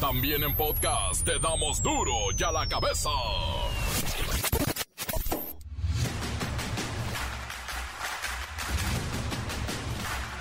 También 0.00 0.44
en 0.44 0.54
podcast 0.54 1.24
te 1.24 1.40
damos 1.40 1.82
duro 1.82 2.12
y 2.38 2.42
a 2.44 2.52
la 2.52 2.68
cabeza. 2.68 3.10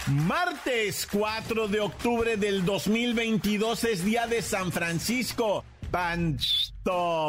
Martes 0.06 1.08
4 1.12 1.68
de 1.70 1.80
octubre 1.80 2.38
del 2.38 2.64
2022 2.66 3.84
es 3.86 4.06
día 4.06 4.28
de 4.28 4.44
San 4.44 4.72
Francisco. 4.72 5.64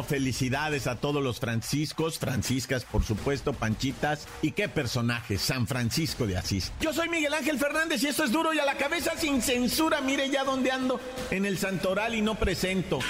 Felicidades 0.07 0.87
a 0.87 0.97
todos 0.97 1.23
los 1.23 1.41
franciscos, 1.41 2.19
franciscas, 2.19 2.85
por 2.85 3.05
supuesto, 3.05 3.53
panchitas. 3.53 4.29
Y 4.41 4.53
qué 4.53 4.69
personaje, 4.69 5.37
San 5.37 5.67
Francisco 5.67 6.27
de 6.27 6.37
Asís. 6.37 6.73
Yo 6.81 6.93
soy 6.93 7.09
Miguel 7.09 7.35
Ángel 7.35 7.59
Fernández 7.59 8.03
y 8.05 8.07
esto 8.07 8.25
es 8.25 8.31
duro 8.31 8.55
y 8.55 8.61
a 8.61 8.65
la 8.65 8.77
cabeza 8.77 9.13
sin 9.17 9.43
censura. 9.43 10.01
Mire 10.01 10.31
ya 10.31 10.45
dónde 10.45 10.71
ando, 10.71 11.01
en 11.31 11.45
el 11.45 11.59
Santoral 11.59 12.15
y 12.15 12.23
no 12.23 12.37
presento. 12.37 13.01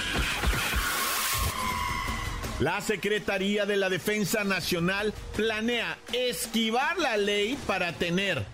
La 2.61 2.81
Secretaría 2.81 3.67
de 3.67 3.77
la 3.77 3.89
Defensa 3.89 4.43
Nacional 4.43 5.13
planea 5.37 5.99
esquivar 6.13 6.99
la 6.99 7.17
ley 7.17 7.59
para 7.67 7.93
tener 7.93 8.45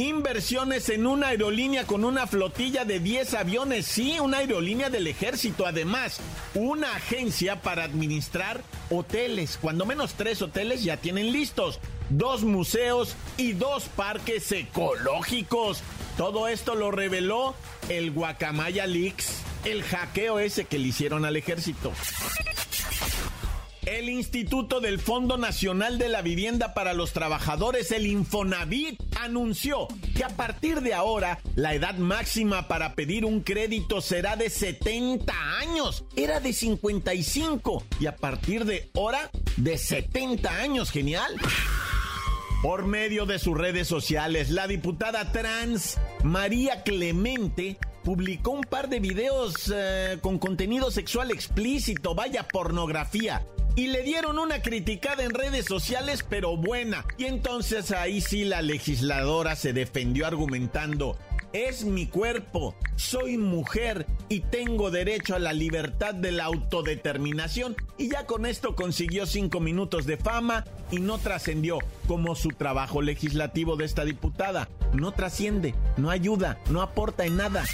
Inversiones 0.00 0.88
en 0.88 1.06
una 1.06 1.28
aerolínea 1.28 1.84
con 1.84 2.06
una 2.06 2.26
flotilla 2.26 2.86
de 2.86 3.00
10 3.00 3.34
aviones. 3.34 3.84
Sí, 3.84 4.18
una 4.18 4.38
aerolínea 4.38 4.88
del 4.88 5.06
ejército. 5.06 5.66
Además, 5.66 6.20
una 6.54 6.96
agencia 6.96 7.60
para 7.60 7.84
administrar 7.84 8.62
hoteles. 8.88 9.58
Cuando 9.60 9.84
menos 9.84 10.14
tres 10.14 10.40
hoteles 10.40 10.82
ya 10.84 10.96
tienen 10.96 11.32
listos. 11.32 11.80
Dos 12.08 12.44
museos 12.44 13.14
y 13.36 13.52
dos 13.52 13.90
parques 13.94 14.50
ecológicos. 14.52 15.82
Todo 16.16 16.48
esto 16.48 16.74
lo 16.74 16.90
reveló 16.90 17.54
el 17.90 18.10
Guacamaya 18.10 18.86
Leaks, 18.86 19.42
el 19.66 19.82
hackeo 19.82 20.38
ese 20.38 20.64
que 20.64 20.78
le 20.78 20.88
hicieron 20.88 21.26
al 21.26 21.36
ejército. 21.36 21.92
El 23.90 24.08
Instituto 24.08 24.78
del 24.78 25.00
Fondo 25.00 25.36
Nacional 25.36 25.98
de 25.98 26.08
la 26.08 26.22
Vivienda 26.22 26.74
para 26.74 26.94
los 26.94 27.12
Trabajadores, 27.12 27.90
el 27.90 28.06
Infonavit, 28.06 29.02
anunció 29.20 29.88
que 30.14 30.22
a 30.22 30.28
partir 30.28 30.80
de 30.80 30.94
ahora 30.94 31.40
la 31.56 31.74
edad 31.74 31.96
máxima 31.96 32.68
para 32.68 32.94
pedir 32.94 33.24
un 33.24 33.40
crédito 33.40 34.00
será 34.00 34.36
de 34.36 34.48
70 34.48 35.34
años. 35.58 36.04
Era 36.14 36.38
de 36.38 36.52
55 36.52 37.82
y 37.98 38.06
a 38.06 38.14
partir 38.14 38.64
de 38.64 38.88
ahora 38.94 39.28
de 39.56 39.76
70 39.76 40.48
años. 40.48 40.92
Genial. 40.92 41.34
Por 42.62 42.86
medio 42.86 43.26
de 43.26 43.40
sus 43.40 43.58
redes 43.58 43.88
sociales, 43.88 44.50
la 44.50 44.68
diputada 44.68 45.32
trans 45.32 45.98
María 46.22 46.84
Clemente 46.84 47.76
publicó 48.04 48.52
un 48.52 48.62
par 48.62 48.88
de 48.88 49.00
videos 49.00 49.72
eh, 49.74 50.18
con 50.20 50.38
contenido 50.38 50.92
sexual 50.92 51.32
explícito, 51.32 52.14
vaya 52.14 52.46
pornografía, 52.46 53.44
y 53.80 53.86
le 53.86 54.02
dieron 54.02 54.38
una 54.38 54.60
criticada 54.60 55.24
en 55.24 55.32
redes 55.32 55.64
sociales, 55.64 56.22
pero 56.28 56.54
buena. 56.54 57.06
Y 57.16 57.24
entonces 57.24 57.92
ahí 57.92 58.20
sí 58.20 58.44
la 58.44 58.60
legisladora 58.60 59.56
se 59.56 59.72
defendió 59.72 60.26
argumentando, 60.26 61.16
es 61.54 61.86
mi 61.86 62.06
cuerpo, 62.06 62.74
soy 62.96 63.38
mujer 63.38 64.04
y 64.28 64.40
tengo 64.40 64.90
derecho 64.90 65.34
a 65.34 65.38
la 65.38 65.54
libertad 65.54 66.12
de 66.12 66.30
la 66.30 66.44
autodeterminación. 66.44 67.74
Y 67.96 68.10
ya 68.10 68.26
con 68.26 68.44
esto 68.44 68.76
consiguió 68.76 69.24
cinco 69.24 69.60
minutos 69.60 70.04
de 70.04 70.18
fama 70.18 70.66
y 70.90 70.98
no 70.98 71.16
trascendió 71.16 71.78
como 72.06 72.34
su 72.34 72.50
trabajo 72.50 73.00
legislativo 73.00 73.76
de 73.76 73.86
esta 73.86 74.04
diputada. 74.04 74.68
No 74.92 75.12
trasciende, 75.12 75.74
no 75.96 76.10
ayuda, 76.10 76.58
no 76.68 76.82
aporta 76.82 77.24
en 77.24 77.38
nada. 77.38 77.64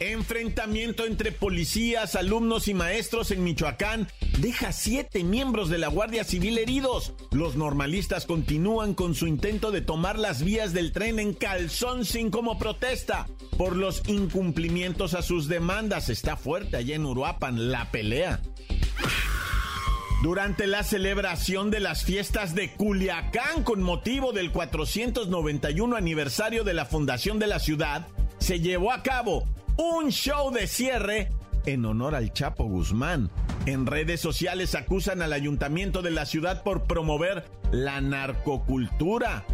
Enfrentamiento 0.00 1.06
entre 1.06 1.30
policías, 1.30 2.16
alumnos 2.16 2.66
y 2.66 2.74
maestros 2.74 3.30
en 3.30 3.44
Michoacán 3.44 4.08
deja 4.38 4.72
siete 4.72 5.22
miembros 5.22 5.68
de 5.68 5.78
la 5.78 5.88
Guardia 5.88 6.24
Civil 6.24 6.58
heridos. 6.58 7.12
Los 7.30 7.54
normalistas 7.54 8.26
continúan 8.26 8.94
con 8.94 9.14
su 9.14 9.28
intento 9.28 9.70
de 9.70 9.82
tomar 9.82 10.18
las 10.18 10.42
vías 10.42 10.72
del 10.72 10.90
tren 10.90 11.20
en 11.20 11.32
calzón 11.32 12.04
sin 12.04 12.30
como 12.30 12.58
protesta 12.58 13.28
por 13.56 13.76
los 13.76 14.02
incumplimientos 14.08 15.14
a 15.14 15.22
sus 15.22 15.46
demandas. 15.46 16.08
Está 16.08 16.36
fuerte 16.36 16.76
allá 16.76 16.96
en 16.96 17.06
Uruapan 17.06 17.70
la 17.70 17.90
pelea. 17.92 18.40
Durante 20.24 20.66
la 20.66 20.82
celebración 20.82 21.70
de 21.70 21.80
las 21.80 22.02
fiestas 22.02 22.54
de 22.54 22.72
Culiacán 22.72 23.62
con 23.62 23.82
motivo 23.82 24.32
del 24.32 24.50
491 24.50 25.96
aniversario 25.96 26.64
de 26.64 26.74
la 26.74 26.86
fundación 26.86 27.38
de 27.38 27.46
la 27.46 27.58
ciudad, 27.58 28.08
se 28.38 28.58
llevó 28.60 28.90
a 28.90 29.02
cabo 29.02 29.44
un 29.76 30.10
show 30.10 30.50
de 30.52 30.66
cierre 30.66 31.30
en 31.66 31.84
honor 31.84 32.14
al 32.14 32.32
Chapo 32.32 32.64
Guzmán. 32.64 33.30
En 33.66 33.86
redes 33.86 34.20
sociales 34.20 34.74
acusan 34.74 35.22
al 35.22 35.32
ayuntamiento 35.32 36.02
de 36.02 36.10
la 36.10 36.26
ciudad 36.26 36.62
por 36.62 36.84
promover 36.84 37.44
la 37.72 38.00
narcocultura. 38.00 39.44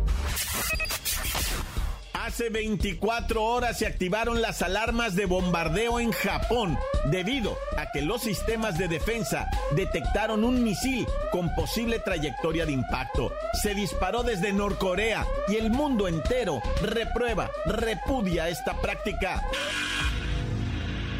Hace 2.22 2.50
24 2.50 3.42
horas 3.42 3.78
se 3.78 3.86
activaron 3.86 4.42
las 4.42 4.60
alarmas 4.60 5.16
de 5.16 5.24
bombardeo 5.24 6.00
en 6.00 6.12
Japón 6.12 6.78
debido 7.06 7.56
a 7.78 7.90
que 7.92 8.02
los 8.02 8.20
sistemas 8.20 8.76
de 8.76 8.88
defensa 8.88 9.48
detectaron 9.74 10.44
un 10.44 10.62
misil 10.62 11.06
con 11.32 11.54
posible 11.54 11.98
trayectoria 11.98 12.66
de 12.66 12.72
impacto. 12.72 13.32
Se 13.62 13.74
disparó 13.74 14.22
desde 14.22 14.52
Norcorea 14.52 15.26
y 15.48 15.56
el 15.56 15.70
mundo 15.70 16.08
entero 16.08 16.60
reprueba, 16.82 17.50
repudia 17.64 18.50
esta 18.50 18.78
práctica. 18.82 19.42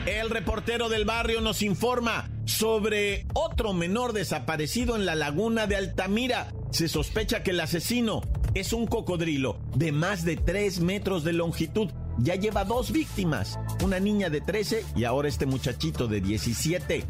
El 0.05 0.29
reportero 0.29 0.91
del 0.91 1.07
barrio 1.07 1.41
nos 1.41 1.63
informa 1.63 2.29
sobre 2.45 3.27
otro 3.33 3.73
menor 3.73 4.13
desaparecido 4.13 4.97
en 4.97 5.07
la 5.07 5.15
laguna 5.15 5.67
de 5.67 5.77
Altamira. 5.77 6.53
Se 6.73 6.89
sospecha 6.89 7.43
que 7.43 7.53
el 7.53 7.61
asesino 7.61 8.21
es 8.55 8.73
un 8.73 8.87
cocodrilo 8.87 9.59
de 9.75 9.93
más 9.93 10.25
de 10.25 10.37
3 10.37 10.81
metros 10.81 11.25
de 11.25 11.33
longitud. 11.33 11.91
Ya 12.19 12.35
lleva 12.35 12.65
dos 12.65 12.93
víctimas, 12.93 13.59
una 13.83 13.99
niña 13.99 14.29
de 14.29 14.41
13 14.41 14.85
y 14.97 15.05
ahora 15.05 15.29
este 15.29 15.47
muchachito 15.47 16.07
de 16.07 16.21
17. 16.21 17.05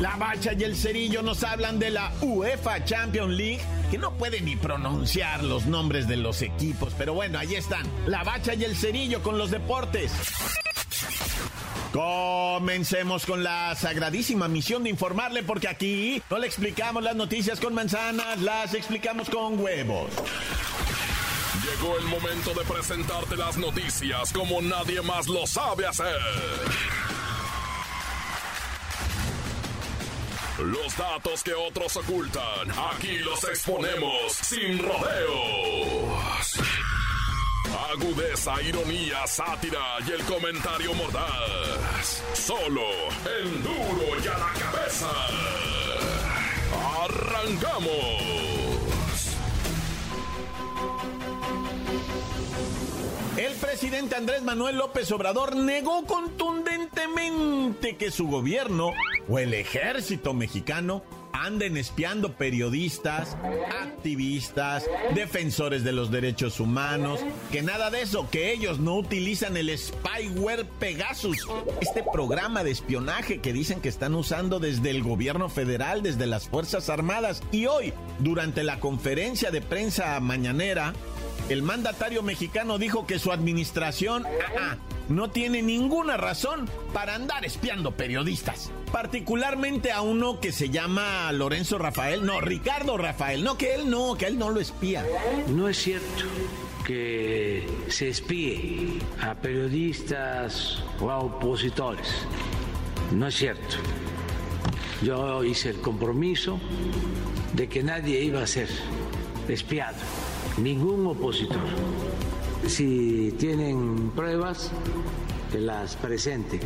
La 0.00 0.16
Bacha 0.16 0.52
y 0.54 0.62
el 0.62 0.76
Cerillo 0.76 1.22
nos 1.22 1.44
hablan 1.44 1.78
de 1.78 1.90
la 1.90 2.12
UEFA 2.22 2.84
Champions 2.84 3.34
League, 3.34 3.60
que 3.90 3.98
no 3.98 4.16
pueden 4.16 4.46
ni 4.46 4.56
pronunciar 4.56 5.44
los 5.44 5.66
nombres 5.66 6.08
de 6.08 6.16
los 6.16 6.40
equipos, 6.40 6.94
pero 6.96 7.12
bueno, 7.12 7.38
ahí 7.38 7.54
están. 7.54 7.86
La 8.06 8.24
Bacha 8.24 8.54
y 8.54 8.64
el 8.64 8.76
Cerillo 8.76 9.22
con 9.22 9.36
los 9.36 9.50
deportes. 9.50 10.12
Comencemos 11.92 13.26
con 13.26 13.42
la 13.42 13.74
sagradísima 13.74 14.46
misión 14.46 14.84
de 14.84 14.90
informarle 14.90 15.42
porque 15.42 15.66
aquí 15.66 16.22
no 16.30 16.38
le 16.38 16.46
explicamos 16.46 17.02
las 17.02 17.16
noticias 17.16 17.58
con 17.58 17.74
manzanas, 17.74 18.40
las 18.40 18.74
explicamos 18.74 19.28
con 19.28 19.58
huevos. 19.58 20.08
Llegó 21.64 21.98
el 21.98 22.04
momento 22.04 22.54
de 22.54 22.64
presentarte 22.64 23.36
las 23.36 23.56
noticias 23.56 24.32
como 24.32 24.62
nadie 24.62 25.02
más 25.02 25.26
lo 25.26 25.46
sabe 25.46 25.86
hacer. 25.86 26.16
Los 30.58 30.96
datos 30.96 31.42
que 31.42 31.54
otros 31.54 31.96
ocultan, 31.96 32.70
aquí 32.92 33.18
los 33.18 33.42
exponemos 33.44 34.32
sin 34.32 34.78
rodeos. 34.78 36.39
Agudeza, 37.92 38.62
ironía, 38.62 39.26
sátira 39.26 39.98
y 40.06 40.12
el 40.12 40.22
comentario 40.22 40.94
mordaz. 40.94 42.22
Solo 42.34 42.82
el 43.40 43.62
duro 43.64 44.16
y 44.22 44.28
a 44.28 44.38
la 44.38 44.52
cabeza. 44.52 45.10
¡Arrancamos! 47.02 48.30
El 53.36 53.54
presidente 53.54 54.14
Andrés 54.14 54.42
Manuel 54.42 54.76
López 54.76 55.10
Obrador 55.10 55.56
negó 55.56 56.04
contundentemente 56.06 57.96
que 57.96 58.12
su 58.12 58.28
gobierno 58.28 58.92
o 59.28 59.38
el 59.40 59.52
ejército 59.52 60.32
mexicano 60.32 61.02
anden 61.32 61.76
espiando 61.76 62.32
periodistas, 62.32 63.36
activistas, 63.82 64.84
defensores 65.14 65.84
de 65.84 65.92
los 65.92 66.10
derechos 66.10 66.60
humanos, 66.60 67.20
que 67.50 67.62
nada 67.62 67.90
de 67.90 68.02
eso, 68.02 68.28
que 68.30 68.52
ellos 68.52 68.78
no 68.78 68.96
utilizan 68.96 69.56
el 69.56 69.76
spyware 69.76 70.66
Pegasus, 70.78 71.46
este 71.80 72.04
programa 72.12 72.64
de 72.64 72.70
espionaje 72.70 73.40
que 73.40 73.52
dicen 73.52 73.80
que 73.80 73.88
están 73.88 74.14
usando 74.14 74.58
desde 74.58 74.90
el 74.90 75.02
gobierno 75.02 75.48
federal, 75.48 76.02
desde 76.02 76.26
las 76.26 76.48
Fuerzas 76.48 76.88
Armadas. 76.90 77.42
Y 77.52 77.66
hoy, 77.66 77.92
durante 78.18 78.62
la 78.62 78.80
conferencia 78.80 79.50
de 79.50 79.60
prensa 79.60 80.18
mañanera, 80.20 80.92
el 81.48 81.62
mandatario 81.62 82.22
mexicano 82.22 82.78
dijo 82.78 83.06
que 83.06 83.18
su 83.18 83.32
administración 83.32 84.24
ah, 84.24 84.52
ah, 84.58 84.76
no 85.08 85.30
tiene 85.30 85.62
ninguna 85.62 86.16
razón 86.16 86.68
para 86.92 87.14
andar 87.14 87.44
espiando 87.44 87.92
periodistas. 87.92 88.70
Particularmente 88.92 89.92
a 89.92 90.00
uno 90.00 90.40
que 90.40 90.52
se 90.52 90.68
llama 90.68 91.30
Lorenzo 91.32 91.78
Rafael, 91.78 92.26
no, 92.26 92.40
Ricardo 92.40 92.96
Rafael, 92.96 93.44
no, 93.44 93.56
que 93.56 93.74
él 93.74 93.88
no, 93.88 94.16
que 94.16 94.26
él 94.26 94.38
no 94.38 94.50
lo 94.50 94.60
espía. 94.60 95.04
No 95.48 95.68
es 95.68 95.78
cierto 95.78 96.24
que 96.84 97.68
se 97.88 98.08
espíe 98.08 98.98
a 99.20 99.34
periodistas 99.34 100.82
o 101.00 101.10
a 101.10 101.18
opositores. 101.18 102.08
No 103.12 103.28
es 103.28 103.36
cierto. 103.36 103.76
Yo 105.02 105.44
hice 105.44 105.70
el 105.70 105.80
compromiso 105.80 106.58
de 107.52 107.68
que 107.68 107.82
nadie 107.82 108.22
iba 108.22 108.42
a 108.42 108.46
ser 108.46 108.68
espiado, 109.48 109.98
ningún 110.58 111.06
opositor. 111.06 111.62
Si 112.66 113.34
tienen 113.38 114.10
pruebas, 114.10 114.72
que 115.50 115.58
las 115.58 115.96
presenten. 115.96 116.60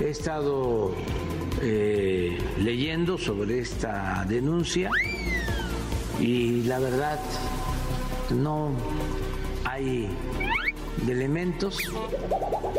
He 0.00 0.08
estado 0.08 0.94
eh, 1.60 2.38
leyendo 2.58 3.18
sobre 3.18 3.58
esta 3.58 4.24
denuncia 4.26 4.90
y 6.18 6.62
la 6.62 6.78
verdad 6.78 7.20
no 8.30 8.70
hay 9.64 10.08
elementos. 11.06 11.76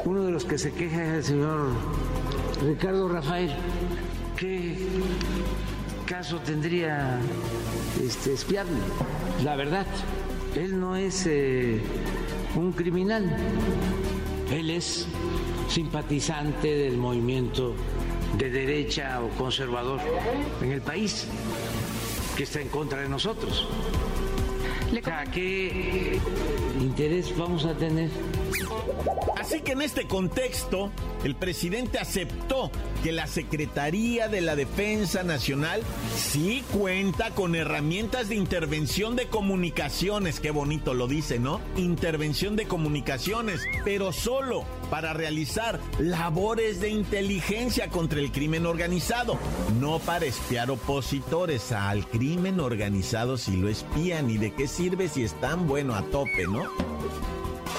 Uno 0.04 0.24
de 0.24 0.32
los 0.32 0.46
que 0.46 0.58
se 0.58 0.72
queja 0.72 1.04
es 1.04 1.10
el 1.10 1.24
señor 1.24 1.70
Ricardo 2.66 3.08
Rafael. 3.08 3.52
¿Qué 4.36 4.76
caso 6.08 6.40
tendría 6.40 7.20
este, 8.04 8.34
espiarle? 8.34 8.80
La 9.44 9.56
verdad, 9.56 9.86
él 10.56 10.80
no 10.80 10.96
es 10.96 11.28
eh, 11.28 11.80
un 12.56 12.72
criminal. 12.72 13.32
Él 14.52 14.72
es 14.72 15.08
simpatizante 15.72 16.68
del 16.68 16.98
movimiento 16.98 17.74
de 18.38 18.50
derecha 18.50 19.22
o 19.22 19.30
conservador 19.38 20.02
en 20.62 20.72
el 20.72 20.82
país 20.82 21.28
que 22.36 22.44
está 22.44 22.60
en 22.60 22.68
contra 22.68 23.00
de 23.00 23.08
nosotros. 23.08 23.68
¿Qué 25.34 26.20
interés 26.82 27.38
vamos 27.38 27.64
a 27.64 27.74
tener? 27.74 28.10
Así 29.42 29.62
que 29.62 29.72
en 29.72 29.82
este 29.82 30.06
contexto, 30.06 30.92
el 31.24 31.34
presidente 31.34 31.98
aceptó 31.98 32.70
que 33.02 33.12
la 33.12 33.26
Secretaría 33.26 34.28
de 34.28 34.40
la 34.40 34.56
Defensa 34.56 35.24
Nacional 35.24 35.82
sí 36.16 36.64
cuenta 36.72 37.32
con 37.32 37.56
herramientas 37.56 38.30
de 38.30 38.36
intervención 38.36 39.16
de 39.16 39.26
comunicaciones, 39.26 40.40
qué 40.40 40.52
bonito 40.52 40.94
lo 40.94 41.08
dice, 41.08 41.40
¿no? 41.40 41.60
Intervención 41.76 42.56
de 42.56 42.68
comunicaciones, 42.68 43.62
pero 43.84 44.14
solo 44.14 44.64
para 44.92 45.14
realizar 45.14 45.80
labores 45.98 46.80
de 46.80 46.90
inteligencia 46.90 47.88
contra 47.88 48.20
el 48.20 48.32
crimen 48.32 48.68
organizado, 48.68 49.40
no 49.80 49.98
para 49.98 50.28
espiar 50.28 50.70
opositores 50.70 51.72
al 51.72 52.08
crimen 52.08 52.60
organizado 52.60 53.40
si 53.40 53.58
lo 53.58 53.70
espían 53.70 54.30
y 54.30 54.38
de 54.38 54.54
qué 54.54 54.68
sirve 54.68 55.10
si 55.10 55.24
están 55.24 55.68
bueno 55.68 55.96
a 55.96 56.04
tope, 56.04 56.46
¿no? 56.46 56.70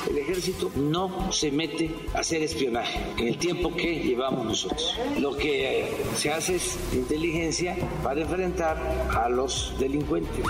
El 0.08 0.18
ejército 0.18 0.70
no 0.76 1.32
se 1.32 1.50
mete 1.50 1.90
a 2.14 2.18
hacer 2.18 2.42
espionaje 2.42 3.00
en 3.18 3.28
el 3.28 3.38
tiempo 3.38 3.74
que 3.74 4.00
llevamos 4.00 4.44
nosotros. 4.44 4.98
Lo 5.18 5.36
que 5.36 5.88
se 6.16 6.32
hace 6.32 6.56
es 6.56 6.78
inteligencia 6.92 7.76
para 8.02 8.20
enfrentar 8.22 8.76
a 9.16 9.28
los 9.28 9.74
delincuentes. 9.78 10.44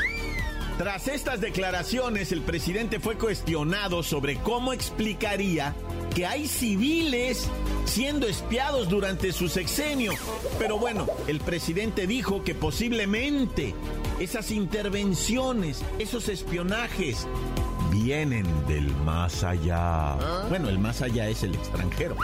Tras 0.78 1.06
estas 1.06 1.40
declaraciones, 1.40 2.32
el 2.32 2.40
presidente 2.40 2.98
fue 2.98 3.16
cuestionado 3.16 4.02
sobre 4.02 4.36
cómo 4.36 4.72
explicaría 4.72 5.74
que 6.14 6.26
hay 6.26 6.48
civiles 6.48 7.48
siendo 7.84 8.26
espiados 8.26 8.88
durante 8.88 9.32
su 9.32 9.48
sexenio. 9.48 10.12
Pero 10.58 10.78
bueno, 10.78 11.06
el 11.26 11.40
presidente 11.40 12.06
dijo 12.06 12.42
que 12.42 12.54
posiblemente 12.54 13.74
esas 14.18 14.50
intervenciones, 14.50 15.82
esos 15.98 16.28
espionajes, 16.28 17.26
vienen 17.92 18.46
del 18.66 18.94
más 19.04 19.44
allá. 19.44 20.16
Bueno, 20.48 20.68
el 20.68 20.78
más 20.78 21.02
allá 21.02 21.28
es 21.28 21.42
el 21.42 21.54
extranjero. 21.54 22.16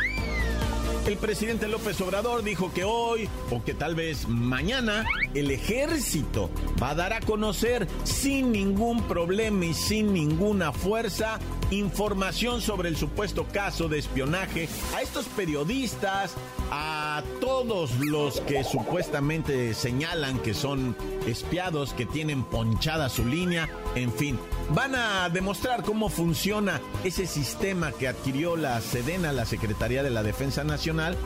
El 1.06 1.16
presidente 1.16 1.68
López 1.68 2.00
Obrador 2.00 2.42
dijo 2.42 2.72
que 2.72 2.84
hoy, 2.84 3.28
o 3.50 3.62
que 3.64 3.72
tal 3.72 3.94
vez 3.94 4.28
mañana, 4.28 5.06
el 5.34 5.50
ejército 5.50 6.50
va 6.82 6.90
a 6.90 6.94
dar 6.94 7.12
a 7.12 7.20
conocer 7.20 7.86
sin 8.04 8.52
ningún 8.52 9.02
problema 9.04 9.64
y 9.64 9.74
sin 9.74 10.12
ninguna 10.12 10.72
fuerza 10.72 11.38
información 11.70 12.60
sobre 12.60 12.88
el 12.88 12.96
supuesto 12.96 13.46
caso 13.46 13.88
de 13.88 13.98
espionaje 13.98 14.68
a 14.94 15.02
estos 15.02 15.26
periodistas, 15.26 16.34
a 16.70 17.22
todos 17.40 17.98
los 18.00 18.40
que 18.40 18.64
supuestamente 18.64 19.74
señalan 19.74 20.38
que 20.38 20.54
son 20.54 20.96
espiados, 21.26 21.92
que 21.92 22.06
tienen 22.06 22.44
ponchada 22.44 23.08
su 23.08 23.24
línea, 23.24 23.68
en 23.94 24.12
fin, 24.12 24.38
van 24.70 24.94
a 24.94 25.28
demostrar 25.28 25.82
cómo 25.82 26.08
funciona 26.08 26.80
ese 27.04 27.26
sistema 27.26 27.92
que 27.92 28.08
adquirió 28.08 28.56
la 28.56 28.80
Sedena, 28.80 29.32
la 29.32 29.46
Secretaría 29.46 30.02
de 30.02 30.10
la 30.10 30.22
Defensa 30.22 30.64
Nacional, 30.64 31.16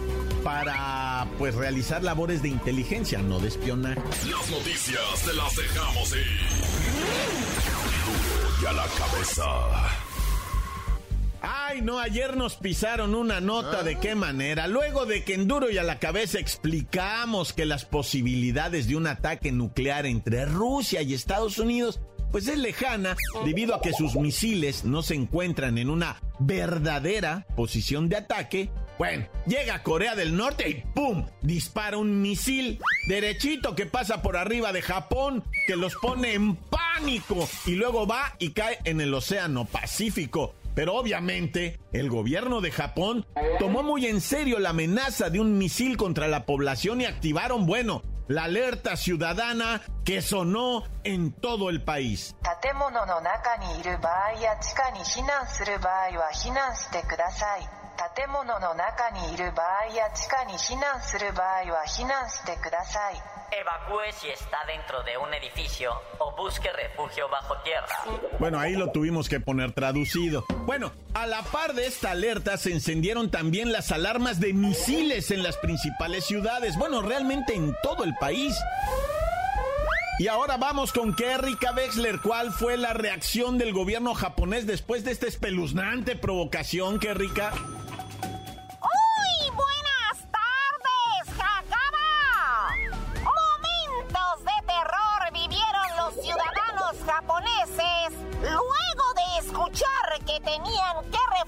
para 0.42 1.26
pues 1.38 1.54
realizar 1.54 2.02
labores 2.02 2.42
de 2.42 2.48
inteligencia, 2.48 3.20
no 3.22 3.38
de 3.38 3.48
espionaje. 3.48 4.00
Las 4.28 4.50
noticias 4.50 5.22
te 5.24 5.34
las 5.34 5.56
dejamos 5.56 6.12
ir. 6.12 6.40
Y 8.62 8.66
a 8.66 8.72
la 8.72 8.86
cabeza. 8.86 10.11
Ay, 11.44 11.82
no, 11.82 11.98
ayer 11.98 12.36
nos 12.36 12.54
pisaron 12.54 13.16
una 13.16 13.40
nota 13.40 13.82
de 13.82 13.98
qué 13.98 14.14
manera. 14.14 14.68
Luego 14.68 15.06
de 15.06 15.24
que 15.24 15.34
en 15.34 15.48
duro 15.48 15.70
y 15.70 15.78
a 15.78 15.82
la 15.82 15.98
cabeza 15.98 16.38
explicamos 16.38 17.52
que 17.52 17.66
las 17.66 17.84
posibilidades 17.84 18.86
de 18.86 18.94
un 18.94 19.08
ataque 19.08 19.50
nuclear 19.50 20.06
entre 20.06 20.44
Rusia 20.44 21.02
y 21.02 21.14
Estados 21.14 21.58
Unidos 21.58 22.00
pues 22.30 22.48
es 22.48 22.56
lejana 22.56 23.14
debido 23.44 23.74
a 23.74 23.82
que 23.82 23.92
sus 23.92 24.14
misiles 24.14 24.84
no 24.84 25.02
se 25.02 25.14
encuentran 25.14 25.76
en 25.76 25.90
una 25.90 26.20
verdadera 26.38 27.46
posición 27.56 28.08
de 28.08 28.16
ataque. 28.16 28.70
Bueno, 28.96 29.26
llega 29.46 29.82
Corea 29.82 30.14
del 30.14 30.34
Norte 30.36 30.68
y 30.70 30.74
¡pum! 30.94 31.26
dispara 31.42 31.98
un 31.98 32.22
misil 32.22 32.78
derechito 33.06 33.74
que 33.74 33.84
pasa 33.86 34.22
por 34.22 34.36
arriba 34.36 34.72
de 34.72 34.80
Japón, 34.80 35.44
que 35.66 35.76
los 35.76 35.94
pone 35.96 36.34
en 36.34 36.56
pánico 36.56 37.48
y 37.66 37.72
luego 37.72 38.06
va 38.06 38.34
y 38.38 38.50
cae 38.50 38.78
en 38.84 39.00
el 39.00 39.12
Océano 39.12 39.66
Pacífico. 39.66 40.54
Pero 40.74 40.94
obviamente 40.94 41.80
el 41.92 42.08
gobierno 42.08 42.60
de 42.60 42.70
Japón 42.70 43.26
tomó 43.58 43.82
muy 43.82 44.06
en 44.06 44.20
serio 44.20 44.58
la 44.58 44.70
amenaza 44.70 45.30
de 45.30 45.40
un 45.40 45.58
misil 45.58 45.96
contra 45.96 46.28
la 46.28 46.46
población 46.46 47.00
y 47.00 47.04
activaron, 47.04 47.66
bueno, 47.66 48.02
la 48.28 48.44
alerta 48.44 48.96
ciudadana 48.96 49.82
que 50.04 50.22
sonó 50.22 50.84
en 51.04 51.32
todo 51.32 51.70
el 51.70 51.82
país. 51.82 52.34
Evacúe 63.52 64.12
si 64.18 64.30
está 64.30 64.64
dentro 64.66 65.02
de 65.02 65.18
un 65.18 65.32
edificio 65.34 65.92
o 66.18 66.34
busque 66.34 66.70
refugio 66.72 67.28
bajo 67.28 67.54
tierra. 67.58 67.86
Bueno, 68.38 68.58
ahí 68.58 68.72
lo 68.72 68.90
tuvimos 68.92 69.28
que 69.28 69.40
poner 69.40 69.72
traducido. 69.72 70.46
Bueno, 70.64 70.92
a 71.12 71.26
la 71.26 71.42
par 71.42 71.74
de 71.74 71.86
esta 71.86 72.12
alerta 72.12 72.56
se 72.56 72.72
encendieron 72.72 73.30
también 73.30 73.70
las 73.70 73.92
alarmas 73.92 74.40
de 74.40 74.54
misiles 74.54 75.30
en 75.30 75.42
las 75.42 75.58
principales 75.58 76.24
ciudades. 76.24 76.76
Bueno, 76.78 77.02
realmente 77.02 77.54
en 77.54 77.76
todo 77.82 78.04
el 78.04 78.14
país. 78.16 78.56
Y 80.18 80.28
ahora 80.28 80.56
vamos 80.56 80.92
con 80.92 81.14
Kerrika 81.14 81.72
Wexler. 81.72 82.20
¿Cuál 82.20 82.52
fue 82.52 82.76
la 82.76 82.92
reacción 82.92 83.58
del 83.58 83.72
gobierno 83.72 84.14
japonés 84.14 84.66
después 84.66 85.04
de 85.04 85.10
esta 85.10 85.26
espeluznante 85.26 86.16
provocación, 86.16 86.98
Kerrika? 86.98 87.52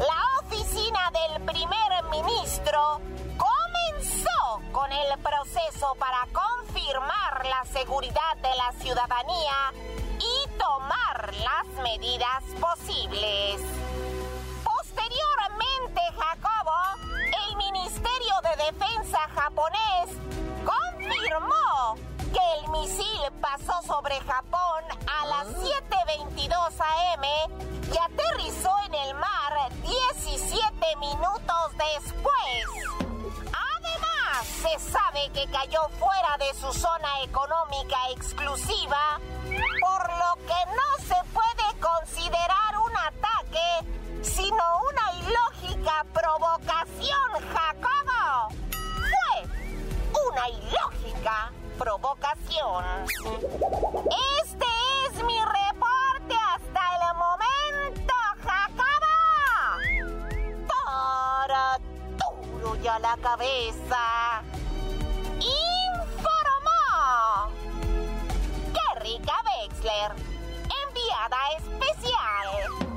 la 0.00 0.40
oficina 0.42 1.10
del 1.12 1.42
primer 1.44 2.04
ministro 2.10 3.00
comenzó 3.36 4.62
con 4.72 4.90
el 4.90 5.18
proceso 5.18 5.94
para 5.98 6.26
confirmar 6.32 7.44
la 7.44 7.64
seguridad 7.70 8.36
de 8.36 8.54
la 8.56 8.72
ciudadanía 8.80 9.72
y 10.18 10.48
tomar 10.58 11.34
las 11.34 11.66
medidas 11.82 12.42
posibles. 12.58 13.60
Posteriormente, 14.64 16.00
Jacobo, 16.18 16.80
el 17.48 17.56
Ministerio 17.56 18.34
de 18.42 18.64
Defensa 18.72 19.18
japonés 19.34 20.08
confirmó 20.64 21.96
que 22.32 22.60
el 22.60 22.70
misil 22.70 23.20
pasó 23.40 23.72
sobre 23.86 24.18
Japón 24.20 24.84
a 25.06 25.26
las 25.26 25.48
7.22 25.48 26.80
am 26.80 27.24
y 27.92 27.98
aterrizó 27.98 28.70
en 28.86 28.94
el 28.94 29.14
mar 29.14 29.70
17 29.82 30.96
minutos 30.96 31.72
después. 31.94 32.66
Además, 33.46 34.46
se 34.46 34.78
sabe 34.78 35.30
que 35.34 35.50
cayó 35.50 35.88
fuera 35.98 36.36
de 36.38 36.54
su 36.54 36.72
zona 36.72 37.22
económica 37.22 37.96
exclusiva, 38.14 39.20
por 39.80 40.08
lo 40.18 40.46
que 40.46 40.60
no 40.76 41.04
se 41.04 41.16
puede 41.32 41.80
considerar 41.80 42.78
un 42.84 42.96
ataque, 42.96 44.22
sino 44.22 44.64
una 44.90 45.12
ilógica 45.26 46.06
provocación, 46.12 47.30
Jacobo. 47.52 48.54
Fue 49.00 50.30
una 50.30 50.48
ilógica 50.48 51.52
provocación. 51.80 52.84
Este 54.42 54.66
es 55.06 55.24
mi 55.24 55.38
reporte 55.38 56.34
hasta 56.54 56.82
el 56.96 57.02
momento, 57.16 58.14
Jacobo. 58.44 59.16
Para 60.68 61.78
duro 62.52 62.76
ya 62.82 62.98
la 62.98 63.16
cabeza. 63.16 64.42
Informó. 66.10 66.82
¡Qué 68.74 69.00
rica 69.00 69.32
Wexler! 69.46 70.12
Enviada 70.84 71.38
especial. 71.56 72.89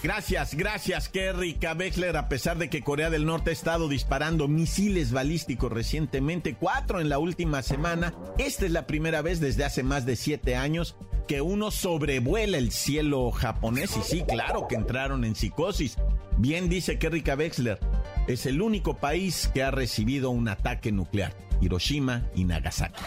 Gracias, 0.00 0.54
gracias, 0.54 1.08
Kerry 1.08 1.58
Wexler. 1.76 2.16
A 2.16 2.28
pesar 2.28 2.56
de 2.56 2.70
que 2.70 2.82
Corea 2.82 3.10
del 3.10 3.26
Norte 3.26 3.50
ha 3.50 3.52
estado 3.52 3.88
disparando 3.88 4.46
misiles 4.46 5.10
balísticos 5.10 5.72
recientemente, 5.72 6.54
cuatro 6.54 7.00
en 7.00 7.08
la 7.08 7.18
última 7.18 7.62
semana, 7.62 8.14
esta 8.38 8.64
es 8.66 8.70
la 8.70 8.86
primera 8.86 9.22
vez 9.22 9.40
desde 9.40 9.64
hace 9.64 9.82
más 9.82 10.06
de 10.06 10.14
siete 10.14 10.54
años 10.54 10.96
que 11.26 11.40
uno 11.40 11.72
sobrevuela 11.72 12.58
el 12.58 12.70
cielo 12.70 13.30
japonés. 13.32 13.96
Y 13.96 14.02
sí, 14.02 14.24
claro 14.26 14.68
que 14.68 14.76
entraron 14.76 15.24
en 15.24 15.34
psicosis. 15.34 15.96
Bien 16.36 16.68
dice 16.68 16.98
Kerry 17.00 17.24
Wexler, 17.36 17.80
es 18.28 18.46
el 18.46 18.62
único 18.62 18.96
país 18.98 19.50
que 19.52 19.62
ha 19.62 19.70
recibido 19.70 20.30
un 20.30 20.48
ataque 20.48 20.92
nuclear. 20.92 21.34
Hiroshima 21.60 22.22
y 22.36 22.44
Nagasaki. 22.44 23.02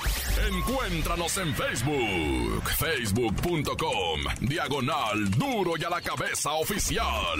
Encuéntranos 0.49 1.37
en 1.37 1.55
Facebook, 1.55 2.69
facebook.com, 2.77 4.19
diagonal 4.41 5.31
duro 5.31 5.73
y 5.77 5.83
a 5.85 5.89
la 5.89 6.01
cabeza 6.01 6.51
oficial. 6.51 7.39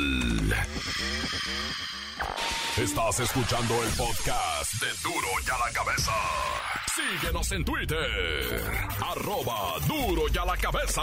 Estás 2.78 3.20
escuchando 3.20 3.84
el 3.84 3.90
podcast 3.90 4.74
de 4.76 4.88
duro 5.04 5.28
y 5.46 5.50
a 5.50 5.68
la 5.68 5.74
cabeza. 5.74 6.12
Síguenos 6.96 7.52
en 7.52 7.66
Twitter, 7.66 8.72
arroba 9.06 9.80
duro 9.88 10.24
y 10.34 10.38
a 10.38 10.46
la 10.46 10.56
cabeza. 10.56 11.02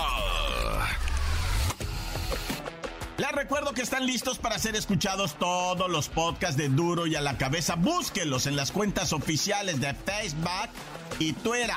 Les 3.29 3.37
recuerdo 3.37 3.75
que 3.75 3.83
están 3.83 4.07
listos 4.07 4.39
para 4.39 4.59
ser 4.59 4.75
escuchados 4.75 5.35
todos 5.35 5.91
los 5.91 6.09
podcasts 6.09 6.57
de 6.57 6.71
Duro 6.71 7.07
y 7.07 7.15
a 7.15 7.21
la 7.21 7.37
cabeza. 7.37 7.75
Búsquenlos 7.75 8.47
en 8.47 8.57
las 8.57 8.73
cuentas 8.73 9.13
oficiales 9.13 9.83
de 9.83 9.93
Facebook 9.93 10.71
y 11.19 11.35
Twitter. 11.35 11.71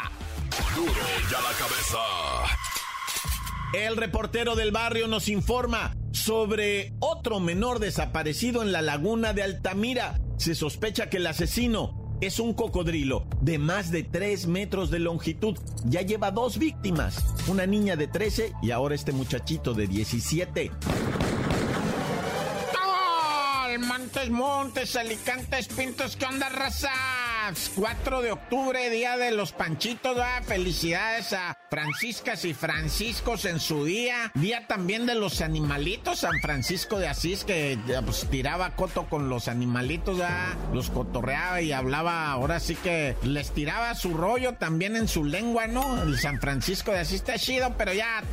Duro 0.78 0.94
y 0.94 1.34
a 1.34 1.42
la 1.42 1.52
cabeza. 1.58 1.98
El 3.74 3.98
reportero 3.98 4.56
del 4.56 4.72
barrio 4.72 5.10
nos 5.10 5.28
informa 5.28 5.94
sobre 6.14 6.94
otro 7.00 7.42
menor 7.42 7.80
desaparecido 7.80 8.62
en 8.62 8.72
la 8.72 8.82
laguna 8.82 9.34
de 9.34 9.44
Altamira. 9.44 10.22
Se 10.38 10.56
sospecha 10.56 11.10
que 11.10 11.18
el 11.18 11.28
asesino 11.28 12.02
es 12.22 12.40
un 12.40 12.54
cocodrilo 12.54 13.26
de 13.42 13.58
más 13.58 13.92
de 13.92 14.04
3 14.04 14.48
metros 14.48 14.90
de 14.90 15.00
longitud. 15.00 15.58
Ya 15.84 16.02
lleva 16.02 16.32
dos 16.32 16.60
víctimas, 16.60 17.26
una 17.48 17.66
niña 17.66 17.98
de 17.98 18.08
13 18.08 18.54
y 18.62 18.72
ahora 18.72 18.96
este 18.96 19.12
muchachito 19.12 19.74
de 19.74 19.88
17. 19.88 20.72
Montes, 23.82 24.30
Montes, 24.30 24.96
Alicantes, 24.96 25.68
Pintos, 25.68 26.16
¿qué 26.16 26.26
onda, 26.26 26.50
raza? 26.50 26.92
4 27.76 28.22
de 28.22 28.32
octubre, 28.32 28.90
día 28.90 29.18
de 29.18 29.32
los 29.32 29.52
panchitos, 29.52 30.18
¿va? 30.18 30.42
Felicidades 30.44 31.34
a 31.34 31.58
Franciscas 31.70 32.46
y 32.46 32.54
Franciscos 32.54 33.46
en 33.46 33.60
su 33.60 33.84
día. 33.84 34.32
Día 34.36 34.68
también 34.68 35.06
de 35.06 35.16
los 35.16 35.42
animalitos, 35.42 36.20
San 36.20 36.40
Francisco 36.42 37.00
de 37.00 37.08
Asís, 37.08 37.44
que 37.44 37.80
pues, 38.06 38.28
tiraba 38.30 38.76
coto 38.76 39.10
con 39.10 39.28
los 39.30 39.48
animalitos, 39.48 40.22
¿va? 40.22 40.56
Los 40.72 40.92
cotorreaba 40.92 41.62
y 41.62 41.72
hablaba, 41.72 42.32
ahora 42.32 42.60
sí 42.60 42.76
que 42.76 43.18
les 43.24 43.52
tiraba 43.52 43.96
su 43.96 44.14
rollo 44.14 44.54
también 44.54 44.96
en 44.96 45.08
su 45.08 45.26
lengua, 45.26 45.68
¿no? 45.68 46.04
El 46.04 46.20
San 46.20 46.40
Francisco 46.40 46.92
de 46.92 47.00
Asís 47.00 47.16
está 47.16 47.40
chido, 47.40 47.76
pero 47.78 47.94
ya... 47.94 48.24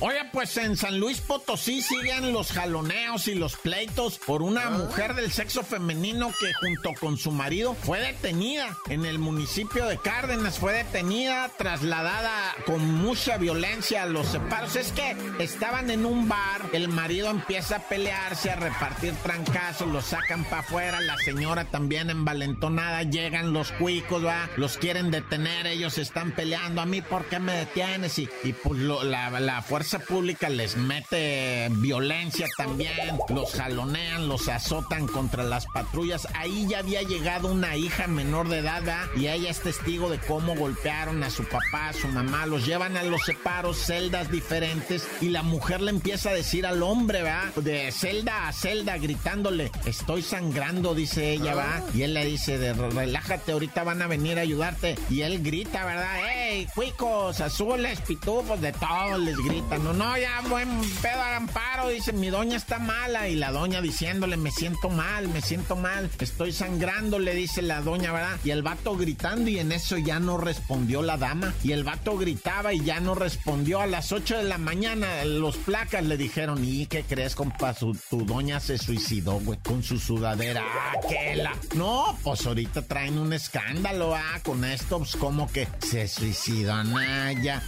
Oye, 0.00 0.24
pues 0.32 0.56
en 0.58 0.76
San 0.76 1.00
Luis 1.00 1.20
Potosí 1.20 1.82
siguen 1.82 2.32
los 2.32 2.52
jaloneos 2.52 3.26
y 3.26 3.34
los 3.34 3.56
pleitos 3.56 4.18
por 4.18 4.42
una 4.42 4.70
mujer 4.70 5.14
del 5.14 5.32
sexo 5.32 5.64
femenino 5.64 6.32
que 6.38 6.52
junto 6.54 6.92
con 7.00 7.16
su 7.16 7.32
marido 7.32 7.74
fue 7.74 7.98
detenida 7.98 8.76
en 8.88 9.04
el 9.04 9.18
municipio 9.18 9.86
de 9.86 9.98
Cárdenas, 9.98 10.58
fue 10.60 10.72
detenida, 10.72 11.50
trasladada 11.56 12.54
con 12.64 12.86
mucha 12.94 13.38
violencia 13.38 14.04
a 14.04 14.06
los 14.06 14.28
separos. 14.28 14.76
Es 14.76 14.92
que 14.92 15.16
estaban 15.40 15.90
en 15.90 16.06
un 16.06 16.28
bar, 16.28 16.62
el 16.72 16.88
marido 16.88 17.30
empieza 17.30 17.76
a 17.76 17.88
pelearse, 17.88 18.52
a 18.52 18.56
repartir 18.56 19.14
trancazos, 19.24 19.88
los 19.88 20.04
sacan 20.04 20.44
para 20.44 20.60
afuera, 20.60 21.00
la 21.00 21.16
señora 21.18 21.64
también 21.64 22.10
envalentonada, 22.10 23.02
llegan 23.02 23.52
los 23.52 23.72
cuicos, 23.72 24.24
va, 24.24 24.48
los 24.56 24.76
quieren 24.76 25.10
detener, 25.10 25.66
ellos 25.66 25.98
están 25.98 26.30
peleando, 26.32 26.80
a 26.80 26.86
mí, 26.86 27.02
¿por 27.02 27.24
qué 27.24 27.40
me 27.40 27.54
detienes? 27.54 28.16
Y, 28.20 28.28
y 28.44 28.52
pues 28.52 28.78
lo, 28.78 29.07
la, 29.08 29.40
la, 29.40 29.62
fuerza 29.62 29.98
pública 29.98 30.48
les 30.48 30.76
mete 30.76 31.68
violencia 31.70 32.46
también, 32.56 33.18
los 33.28 33.52
jalonean, 33.52 34.28
los 34.28 34.48
azotan 34.48 35.06
contra 35.06 35.42
las 35.42 35.66
patrullas. 35.66 36.28
Ahí 36.34 36.66
ya 36.68 36.78
había 36.78 37.02
llegado 37.02 37.50
una 37.50 37.76
hija 37.76 38.06
menor 38.06 38.48
de 38.48 38.58
edad 38.58 38.82
¿verdad? 38.82 39.06
y 39.16 39.26
ella 39.26 39.50
es 39.50 39.60
testigo 39.60 40.10
de 40.10 40.18
cómo 40.18 40.54
golpearon 40.54 41.22
a 41.24 41.30
su 41.30 41.44
papá, 41.44 41.88
a 41.88 41.92
su 41.92 42.08
mamá, 42.08 42.46
los 42.46 42.66
llevan 42.66 42.96
a 42.96 43.02
los 43.02 43.22
separos, 43.22 43.78
celdas 43.78 44.30
diferentes 44.30 45.08
y 45.20 45.30
la 45.30 45.42
mujer 45.42 45.80
le 45.80 45.90
empieza 45.90 46.30
a 46.30 46.34
decir 46.34 46.66
al 46.66 46.82
hombre, 46.82 47.22
¿verdad? 47.22 47.54
De 47.56 47.90
celda 47.92 48.48
a 48.48 48.52
celda, 48.52 48.98
gritándole, 48.98 49.70
estoy 49.86 50.22
sangrando, 50.22 50.94
dice 50.94 51.32
ella, 51.32 51.54
¿va? 51.54 51.82
Y 51.94 52.02
él 52.02 52.14
le 52.14 52.24
dice, 52.24 52.58
de, 52.58 52.72
relájate, 52.72 53.52
ahorita 53.52 53.84
van 53.84 54.02
a 54.02 54.06
venir 54.06 54.38
a 54.38 54.42
ayudarte. 54.42 54.96
Y 55.10 55.22
él 55.22 55.42
grita, 55.42 55.84
¿verdad? 55.84 56.20
¡Hey, 56.26 56.68
cuicos, 56.74 57.40
azules, 57.40 58.00
pitufos, 58.00 58.60
de 58.60 58.72
les 59.18 59.36
gritan, 59.36 59.84
no, 59.84 59.92
no, 59.92 60.18
ya 60.18 60.40
buen 60.48 60.68
pedo 61.00 61.22
amparo, 61.22 61.88
dice, 61.88 62.12
mi 62.12 62.30
doña 62.30 62.56
está 62.56 62.78
mala, 62.78 63.28
y 63.28 63.36
la 63.36 63.52
doña 63.52 63.80
diciéndole, 63.80 64.36
me 64.36 64.50
siento 64.50 64.88
mal, 64.88 65.28
me 65.28 65.40
siento 65.40 65.76
mal, 65.76 66.10
estoy 66.18 66.52
sangrando, 66.52 67.18
le 67.18 67.34
dice 67.34 67.62
la 67.62 67.80
doña, 67.80 68.12
¿verdad? 68.12 68.38
Y 68.44 68.50
el 68.50 68.62
vato 68.62 68.96
gritando, 68.96 69.50
y 69.50 69.58
en 69.58 69.72
eso 69.72 69.98
ya 69.98 70.18
no 70.18 70.36
respondió 70.36 71.02
la 71.02 71.16
dama, 71.16 71.54
y 71.62 71.72
el 71.72 71.84
vato 71.84 72.16
gritaba 72.16 72.72
y 72.72 72.84
ya 72.84 73.00
no 73.00 73.14
respondió. 73.14 73.80
A 73.80 73.86
las 73.86 74.10
8 74.10 74.38
de 74.38 74.44
la 74.44 74.58
mañana, 74.58 75.24
los 75.24 75.56
placas 75.56 76.04
le 76.04 76.16
dijeron, 76.16 76.64
¿y 76.64 76.86
qué 76.86 77.04
crees, 77.04 77.34
compa? 77.34 77.74
Tu 77.74 77.94
doña 78.24 78.58
se 78.58 78.78
suicidó, 78.78 79.38
güey, 79.40 79.58
con 79.60 79.82
su 79.82 79.98
sudadera, 79.98 80.62
ah, 80.64 80.92
la... 81.36 81.54
No, 81.74 82.18
pues 82.24 82.44
ahorita 82.46 82.82
traen 82.82 83.18
un 83.18 83.32
escándalo, 83.32 84.14
ah, 84.14 84.40
con 84.42 84.64
esto, 84.64 84.98
pues 84.98 85.14
como 85.16 85.50
que 85.50 85.68
se 85.78 86.08
suicidó, 86.08 86.82
Naya. 86.82 87.62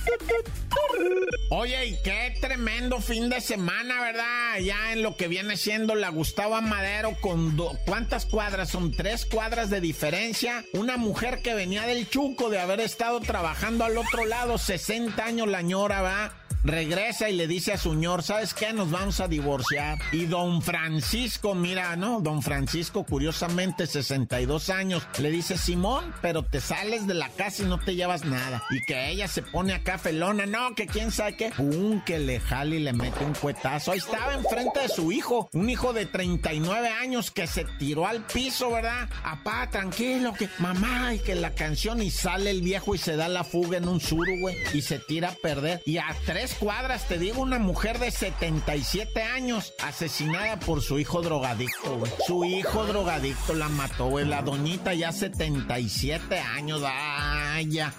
Oye, 1.50 1.86
y 1.86 1.96
qué 2.02 2.34
tremendo 2.40 3.00
fin 3.00 3.28
de 3.28 3.40
semana, 3.40 4.00
¿verdad? 4.00 4.58
Ya 4.60 4.92
en 4.92 5.02
lo 5.02 5.16
que 5.16 5.28
viene 5.28 5.56
siendo 5.56 5.94
la 5.94 6.08
Gustavo 6.10 6.54
Amadero 6.54 7.16
con 7.20 7.56
¿cuántas 7.86 8.26
cuadras? 8.26 8.70
Son 8.70 8.92
tres 8.92 9.26
cuadras 9.26 9.68
de 9.68 9.80
diferencia. 9.80 10.64
Una 10.72 10.96
mujer 10.96 11.40
que 11.42 11.54
venía 11.54 11.86
del 11.86 12.08
Chuco 12.08 12.50
de 12.50 12.60
haber 12.60 12.80
estado 12.80 13.20
trabajando 13.20 13.84
al 13.84 13.98
otro 13.98 14.24
lado, 14.26 14.58
60 14.58 15.24
años 15.24 15.48
la 15.48 15.62
ñora, 15.62 16.02
va 16.02 16.39
regresa 16.64 17.29
y 17.29 17.37
le 17.37 17.47
dice 17.47 17.73
a 17.73 17.79
su 17.79 17.93
señor, 17.93 18.23
¿sabes 18.23 18.55
qué? 18.55 18.73
Nos 18.73 18.90
vamos 18.90 19.21
a 19.21 19.29
divorciar. 19.29 19.99
Y 20.12 20.26
don 20.26 20.62
Francisco, 20.62 21.55
mira, 21.55 21.97
¿no? 21.97 22.21
Don 22.21 22.43
Francisco, 22.43 23.05
curiosamente, 23.05 23.87
62 23.87 24.71
años, 24.71 25.07
le 25.19 25.31
dice, 25.31 25.59
Simón, 25.59 26.14
pero 26.23 26.43
te 26.43 26.61
sales 26.61 27.07
de 27.07 27.14
la 27.14 27.29
casa 27.29 27.62
y 27.62 27.67
no 27.67 27.79
te 27.79 27.95
llevas 27.95 28.25
nada. 28.25 28.62
Y 28.71 28.81
que 28.87 29.11
ella 29.11 29.29
se 29.29 29.43
pone 29.43 29.73
acá 29.75 29.99
felona, 29.99 30.47
no, 30.47 30.75
que 30.75 30.87
quién 30.87 31.11
sabe 31.11 31.37
qué. 31.37 31.50
Pum, 31.50 32.02
que 32.05 32.19
le 32.19 32.40
jale 32.40 32.76
y 32.76 32.81
le 32.81 32.93
mete 32.93 33.25
un 33.25 33.35
cuetazo. 33.35 33.93
Ahí 33.93 33.99
estaba 33.99 34.35
enfrente 34.35 34.81
de 34.81 34.88
su 34.88 35.12
hijo, 35.12 35.49
un 35.52 35.69
hijo 35.69 35.93
de 35.93 36.07
39 36.07 36.88
años 36.88 37.31
que 37.31 37.47
se 37.47 37.64
tiró 37.79 38.07
al 38.07 38.25
piso, 38.25 38.71
¿verdad? 38.71 39.09
Apá, 39.25 39.69
tranquilo, 39.71 40.33
que 40.33 40.49
mamá, 40.59 41.14
y 41.14 41.19
que 41.19 41.35
la 41.35 41.55
canción, 41.55 42.02
y 42.02 42.11
sale 42.11 42.50
el 42.50 42.62
viejo 42.62 42.95
y 42.95 42.99
se 42.99 43.17
da 43.17 43.29
la 43.29 43.45
fuga 43.45 43.79
en 43.79 43.88
un 43.88 44.00
suru, 44.00 44.38
güey, 44.40 44.57
y 44.73 44.83
se 44.83 44.99
tira 44.99 45.31
a 45.31 45.35
perder. 45.35 45.83
Y 45.85 45.99
a 45.99 46.17
tres 46.25 46.50
cuadras, 46.54 47.07
te 47.07 47.19
digo, 47.19 47.42
una 47.42 47.59
mujer 47.59 47.99
de 47.99 48.11
77 48.11 49.23
años 49.23 49.75
asesinada 49.83 50.59
por 50.59 50.83
su 50.83 50.99
hijo 50.99 51.23
drogadicto, 51.23 51.99
güey. 51.99 52.12
Su 52.26 52.45
hijo 52.45 52.85
drogadicto 52.85 53.54
la 53.54 53.69
mató, 53.69 54.07
güey. 54.07 54.26
La 54.26 54.42
doñita 54.42 54.95
ya 54.95 55.12
77 55.12 56.38
años, 56.38 56.83
ay, 56.85 57.71
ya. 57.71 57.92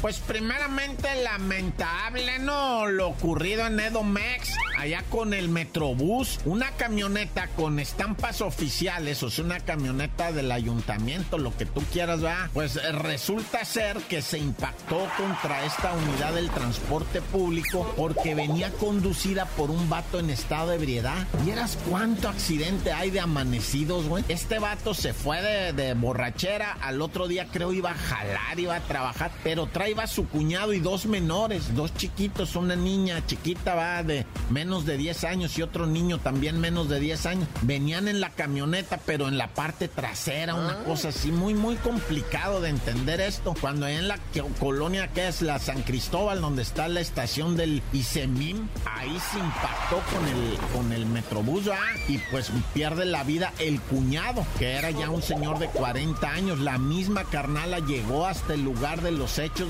Pues 0.00 0.20
primeramente 0.20 1.08
lamentable, 1.24 2.38
¿no? 2.38 2.86
Lo 2.86 3.08
ocurrido 3.08 3.66
en 3.66 3.80
Edomex, 3.80 4.56
allá 4.78 5.02
con 5.10 5.34
el 5.34 5.48
Metrobús, 5.48 6.38
una 6.44 6.70
camioneta 6.72 7.48
con 7.48 7.80
estampas 7.80 8.40
oficiales, 8.40 9.24
o 9.24 9.30
sea, 9.30 9.44
una 9.44 9.58
camioneta 9.58 10.30
del 10.30 10.52
ayuntamiento, 10.52 11.36
lo 11.36 11.56
que 11.56 11.66
tú 11.66 11.82
quieras, 11.92 12.20
¿verdad? 12.20 12.48
Pues 12.54 12.76
eh, 12.76 12.92
resulta 12.92 13.64
ser 13.64 13.96
que 14.02 14.22
se 14.22 14.38
impactó 14.38 15.08
contra 15.16 15.64
esta 15.64 15.92
unidad 15.92 16.32
del 16.32 16.48
transporte 16.50 17.20
público 17.20 17.92
porque 17.96 18.36
venía 18.36 18.70
conducida 18.70 19.46
por 19.46 19.72
un 19.72 19.90
vato 19.90 20.20
en 20.20 20.30
estado 20.30 20.70
de 20.70 20.76
ebriedad. 20.76 21.26
¿Vieras 21.44 21.76
cuánto 21.90 22.28
accidente 22.28 22.92
hay 22.92 23.10
de 23.10 23.18
amanecidos, 23.18 24.06
güey? 24.06 24.24
Este 24.28 24.60
vato 24.60 24.94
se 24.94 25.12
fue 25.12 25.42
de, 25.42 25.72
de 25.72 25.94
borrachera, 25.94 26.78
al 26.80 27.02
otro 27.02 27.26
día 27.26 27.48
creo 27.52 27.72
iba 27.72 27.90
a 27.90 27.94
jalar, 27.94 28.60
iba 28.60 28.76
a 28.76 28.80
trabajar, 28.80 29.07
pero 29.42 29.66
trae 29.66 29.94
va 29.94 30.06
su 30.06 30.26
cuñado 30.28 30.72
y 30.72 30.80
dos 30.80 31.06
menores, 31.06 31.74
dos 31.74 31.94
chiquitos, 31.94 32.56
una 32.56 32.76
niña 32.76 33.24
chiquita 33.26 33.74
va 33.74 34.02
de 34.02 34.26
menos 34.50 34.86
de 34.86 34.96
10 34.96 35.24
años 35.24 35.58
y 35.58 35.62
otro 35.62 35.86
niño 35.86 36.18
también 36.18 36.60
menos 36.60 36.88
de 36.88 37.00
10 37.00 37.26
años. 37.26 37.48
Venían 37.62 38.08
en 38.08 38.20
la 38.20 38.30
camioneta, 38.30 38.98
pero 39.04 39.28
en 39.28 39.38
la 39.38 39.48
parte 39.48 39.88
trasera, 39.88 40.54
una 40.54 40.80
ah. 40.80 40.84
cosa 40.84 41.08
así 41.08 41.30
muy, 41.30 41.54
muy 41.54 41.76
complicado 41.76 42.60
de 42.60 42.70
entender 42.70 43.20
esto. 43.20 43.54
Cuando 43.60 43.86
en 43.86 44.08
la 44.08 44.18
colonia 44.58 45.08
que 45.08 45.28
es 45.28 45.42
la 45.42 45.58
San 45.58 45.82
Cristóbal, 45.82 46.40
donde 46.40 46.62
está 46.62 46.88
la 46.88 47.00
estación 47.00 47.56
del 47.56 47.82
ISEMIM, 47.92 48.68
ahí 48.84 49.18
se 49.32 49.38
impactó 49.38 50.02
con 50.12 50.26
el, 50.28 50.58
con 50.74 50.92
el 50.92 51.06
metrobús, 51.06 51.68
y 52.08 52.18
pues 52.30 52.50
pierde 52.72 53.04
la 53.04 53.24
vida 53.24 53.52
el 53.58 53.80
cuñado, 53.80 54.46
que 54.58 54.72
era 54.72 54.90
ya 54.90 55.10
un 55.10 55.22
señor 55.22 55.58
de 55.58 55.66
40 55.68 56.30
años. 56.30 56.58
La 56.60 56.78
misma 56.78 57.24
carnala 57.24 57.80
llegó 57.80 58.26
hasta 58.26 58.54
el 58.54 58.64
lugar 58.64 58.97
de 59.02 59.12
los 59.12 59.38
hechos, 59.38 59.68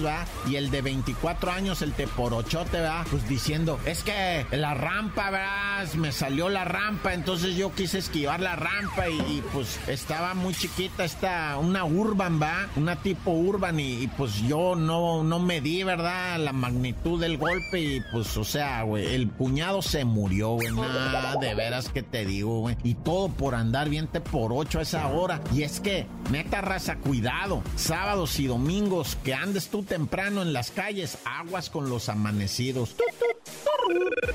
y 0.49 0.57
el 0.57 0.71
de 0.71 0.83
24 0.83 1.51
años, 1.51 1.83
el 1.83 1.93
teporochote, 1.93 2.79
¿verdad? 2.79 3.07
Pues 3.11 3.29
diciendo, 3.29 3.79
es 3.85 4.03
que 4.03 4.47
la 4.51 4.75
rampa, 4.75 5.31
¿verdad? 5.31 5.93
Me 5.95 6.13
salió 6.13 6.49
la 6.49 6.65
rampa, 6.65 7.15
entonces 7.15 7.57
yo 7.57 7.73
quise 7.75 7.99
esquivar 7.99 8.41
la 8.41 8.57
rampa 8.57 9.09
y, 9.09 9.43
pues 9.53 9.79
estaba 9.89 10.35
muy 10.35 10.55
chiquita 10.55 11.05
esta, 11.05 11.57
una 11.59 11.85
urban, 11.85 12.41
¿va? 12.41 12.69
Una 12.77 12.97
tipo 12.97 13.31
urban 13.31 13.81
y, 13.81 14.09
pues 14.17 14.43
yo 14.43 14.75
no, 14.77 15.23
no 15.23 15.39
medí, 15.39 15.83
¿verdad? 15.83 16.39
La 16.39 16.53
magnitud 16.53 17.21
del 17.21 17.39
golpe 17.39 17.81
y 17.81 18.01
pues, 18.13 18.37
o 18.37 18.45
sea, 18.45 18.83
güey, 18.83 19.15
el 19.15 19.29
puñado 19.29 19.83
se 19.83 20.05
murió, 20.05 20.51
güey. 20.51 20.69
De 21.41 21.55
veras 21.55 21.89
que 21.89 22.03
te 22.03 22.25
digo, 22.25 22.61
güey. 22.61 22.77
Y 22.83 22.95
todo 22.95 23.29
por 23.29 23.55
andar 23.55 23.89
bien 23.89 24.07
te 24.07 24.21
por 24.21 24.53
ocho 24.53 24.79
a 24.79 24.83
esa 24.83 25.09
hora. 25.09 25.41
Y 25.55 25.63
es 25.63 25.81
que, 25.81 26.07
neta 26.31 26.61
raza, 26.61 26.97
cuidado. 26.97 27.63
Sábados 27.77 28.39
y 28.41 28.47
domingos 28.47 29.18
que 29.25 29.35
andes 29.35 29.69
tú 29.69 29.83
temprano 29.83 30.43
en 30.43 30.53
las 30.53 30.71
calles, 30.71 31.19
aguas 31.25 31.71
con 31.71 31.89
los 31.89 32.09
amanecidos. 32.09 32.97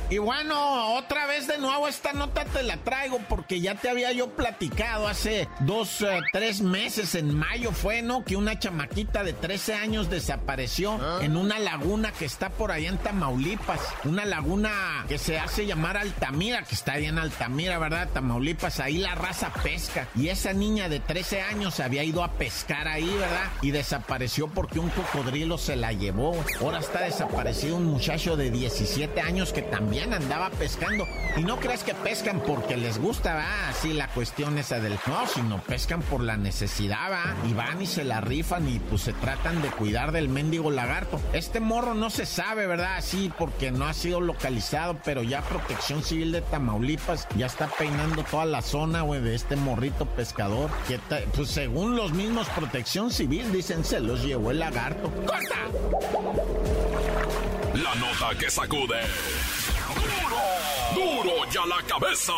Y 0.10 0.20
bueno, 0.20 0.96
otra 0.96 1.26
vez 1.26 1.48
de 1.48 1.58
nuevo 1.58 1.88
esta 1.88 2.14
nota 2.14 2.46
te 2.46 2.62
la 2.62 2.78
traigo 2.78 3.20
porque 3.28 3.62
ya 3.62 3.76
te 3.76 3.90
había 3.90 4.12
yo 4.12 4.30
platicado 4.30 5.08
hace 5.08 5.48
dos, 5.62 6.02
eh, 6.02 6.20
tres 6.32 6.62
meses, 6.62 7.16
en 7.16 7.36
mayo 7.36 7.72
fue, 7.72 8.02
¿no? 8.02 8.24
Que 8.24 8.36
una 8.36 8.60
chamaquita 8.60 9.24
de 9.24 9.34
13 9.34 9.74
años 9.74 10.10
desapareció 10.10 11.00
ah. 11.02 11.20
en 11.22 11.36
una 11.36 11.58
laguna 11.58 12.12
que 12.12 12.26
está 12.26 12.50
por 12.50 12.72
ahí 12.72 12.86
en 12.86 12.98
Tamaulipas. 12.98 13.80
Una 14.04 14.26
laguna 14.26 15.06
que 15.08 15.18
se 15.18 15.40
hace 15.40 15.66
llamar 15.66 15.98
Altamira, 15.98 16.64
que 16.64 16.76
está 16.76 16.94
ahí 16.94 17.06
en 17.06 17.18
Altamira, 17.18 17.80
¿verdad? 17.80 18.10
Tamaulipas, 18.14 18.80
ahí 18.80 18.98
la 18.98 19.16
raza 19.16 19.52
pesca. 19.64 20.08
Y 20.16 20.28
esa 20.28 20.54
niña 20.54 20.90
de 20.90 21.00
13 21.00 21.42
años 21.42 21.80
había 21.80 22.04
ido 22.04 22.24
a 22.24 22.34
pescar 22.34 22.88
ahí, 22.88 23.10
¿verdad? 23.10 23.52
Y 23.62 23.72
desapareció 23.72 24.48
porque 24.48 24.80
un 24.80 24.90
cocodrilo 24.90 25.58
se 25.58 25.76
la 25.76 25.92
llevó. 25.92 26.36
Ahora 26.62 26.80
está 26.80 27.02
desaparecido 27.02 27.78
un 27.78 27.86
muchacho 27.86 28.38
de 28.38 28.52
17 28.52 29.20
años 29.22 29.43
que 29.52 29.64
también 29.64 30.14
andaba 30.14 30.50
pescando. 30.52 31.08
Y 31.36 31.44
no 31.44 31.60
crees 31.60 31.84
que 31.84 31.94
pescan 31.94 32.42
porque 32.46 32.78
les 32.78 33.00
gusta, 33.00 33.34
va, 33.34 33.70
así 33.70 33.94
la 33.94 34.08
cuestión 34.10 34.58
esa 34.58 34.80
del 34.80 34.98
no, 35.08 35.28
sino 35.28 35.62
pescan 35.62 36.02
por 36.04 36.22
la 36.22 36.38
necesidad, 36.38 37.12
va, 37.12 37.36
y 37.50 37.54
van 37.54 37.82
y 37.82 37.88
se 37.88 38.04
la 38.04 38.22
rifan 38.22 38.70
y 38.70 38.80
pues 38.80 39.02
se 39.02 39.14
tratan 39.14 39.62
de 39.62 39.70
cuidar 39.70 40.12
del 40.12 40.30
mendigo 40.30 40.72
lagarto. 40.72 41.20
Este 41.34 41.60
morro 41.60 41.94
no 41.96 42.10
se 42.10 42.26
sabe, 42.26 42.68
¿verdad? 42.68 42.98
Así 42.98 43.32
porque 43.38 43.72
no 43.72 43.86
ha 43.86 43.94
sido 43.94 44.22
localizado, 44.22 44.98
pero 45.04 45.24
ya 45.24 45.42
Protección 45.42 46.04
Civil 46.04 46.32
de 46.32 46.42
Tamaulipas 46.42 47.28
ya 47.36 47.48
está 47.48 47.68
peinando 47.68 48.24
toda 48.24 48.46
la 48.46 48.62
zona, 48.62 49.02
güey, 49.02 49.22
de 49.22 49.36
este 49.36 49.56
morrito 49.56 50.06
pescador. 50.06 50.70
Que 50.88 51.00
pues 51.36 51.50
según 51.50 51.96
los 51.96 52.14
mismos 52.14 52.48
Protección 52.50 53.12
Civil 53.12 53.52
dicen 53.52 53.84
se 53.84 54.00
los 54.00 54.24
llevó 54.24 54.52
el 54.52 54.60
lagarto. 54.60 55.12
¡Corta! 55.26 55.56
La 57.74 57.96
nota 57.96 58.38
que 58.38 58.50
sacude. 58.52 59.02
¡Duro! 60.94 61.24
¡Duro 61.24 61.52
ya 61.52 61.66
la 61.66 61.82
cabeza! 61.88 62.34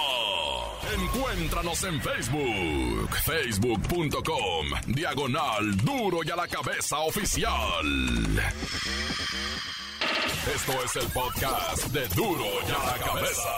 Encuéntranos 0.93 1.84
en 1.84 2.02
Facebook, 2.02 3.10
facebook.com, 3.26 4.67
diagonal 4.88 5.76
Duro 5.78 6.19
y 6.24 6.30
a 6.30 6.36
la 6.36 6.48
cabeza 6.48 7.00
oficial. 7.00 7.86
Esto 10.56 10.74
es 10.86 10.95
el 10.95 11.12
podcast 11.12 11.88
de 11.88 12.08
Duro 12.10 12.45
y 12.67 12.71
a 12.71 12.86
la 12.86 12.98
cabeza. 13.04 13.50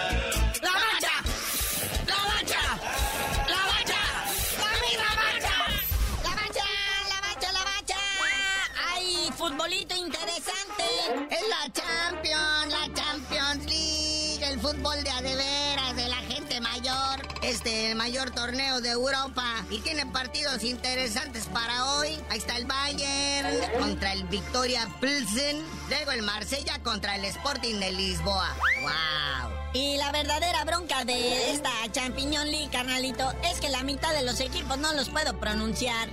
mayor 17.98 18.32
torneo 18.32 18.80
de 18.80 18.92
Europa. 18.92 19.66
Y 19.70 19.80
tiene 19.80 20.06
partidos 20.06 20.64
interesantes 20.64 21.48
para 21.48 21.86
hoy. 21.94 22.18
Ahí 22.30 22.38
está 22.38 22.56
el 22.56 22.66
Bayern 22.66 23.58
contra 23.80 24.14
el 24.14 24.24
Victoria 24.26 24.88
Pilsen. 25.02 25.62
Luego 25.90 26.12
el 26.12 26.22
Marsella 26.22 26.80
contra 26.84 27.16
el 27.16 27.26
Sporting 27.26 27.80
de 27.80 27.92
Lisboa. 27.92 28.56
¡Wow! 28.82 29.58
Y 29.74 29.98
la 29.98 30.12
verdadera 30.12 30.64
bronca 30.64 31.04
de 31.04 31.52
esta 31.52 31.70
Champions 31.92 32.46
League, 32.46 32.70
carnalito, 32.72 33.34
es 33.44 33.60
que 33.60 33.70
la 33.70 33.84
mitad 33.84 34.14
de 34.14 34.24
los 34.24 34.40
equipos 34.40 34.78
no 34.78 34.94
los 34.94 35.10
puedo 35.10 35.38
pronunciar. 35.40 36.10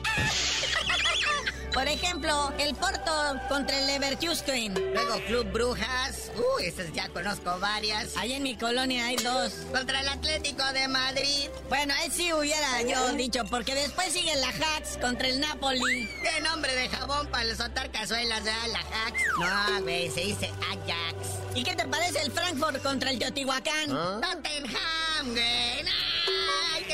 Por 1.74 1.88
ejemplo, 1.88 2.52
el 2.58 2.72
Porto 2.76 3.40
contra 3.48 3.76
el 3.76 3.86
Leverkusen. 3.88 4.74
Luego 4.94 5.20
Club 5.26 5.50
Brujas. 5.52 6.30
Uy, 6.36 6.66
esas 6.66 6.92
ya 6.92 7.08
conozco 7.08 7.58
varias. 7.58 8.16
Ahí 8.16 8.32
en 8.32 8.44
mi 8.44 8.56
colonia 8.56 9.06
hay 9.06 9.16
dos. 9.16 9.52
Contra 9.72 10.00
el 10.00 10.08
Atlético 10.08 10.62
de 10.72 10.86
Madrid. 10.86 11.50
Bueno, 11.68 11.92
ahí 11.98 12.10
sí 12.12 12.32
hubiera 12.32 12.80
yo 12.82 13.12
dicho, 13.14 13.44
porque 13.50 13.74
después 13.74 14.12
sigue 14.12 14.34
la 14.36 14.50
Hacks 14.50 14.98
contra 15.00 15.26
el 15.26 15.40
Napoli. 15.40 16.08
¿Qué 16.22 16.40
nombre 16.42 16.72
de 16.76 16.88
jabón 16.88 17.26
para 17.26 17.52
soltar 17.56 17.90
cazuelas, 17.90 18.44
ya? 18.44 18.68
La 18.68 18.78
Hacks. 18.78 19.22
No, 19.40 19.82
güey, 19.82 20.08
se 20.10 20.20
dice 20.20 20.52
Ajax. 20.70 21.56
¿Y 21.56 21.64
qué 21.64 21.74
te 21.74 21.88
parece 21.88 22.20
el 22.20 22.30
Frankfurt 22.30 22.82
contra 22.84 23.10
el 23.10 23.18
Teotihuacán? 23.18 23.90
¿Ah? 23.90 24.20
Tottenham, 24.22 25.32
güey 25.32 26.03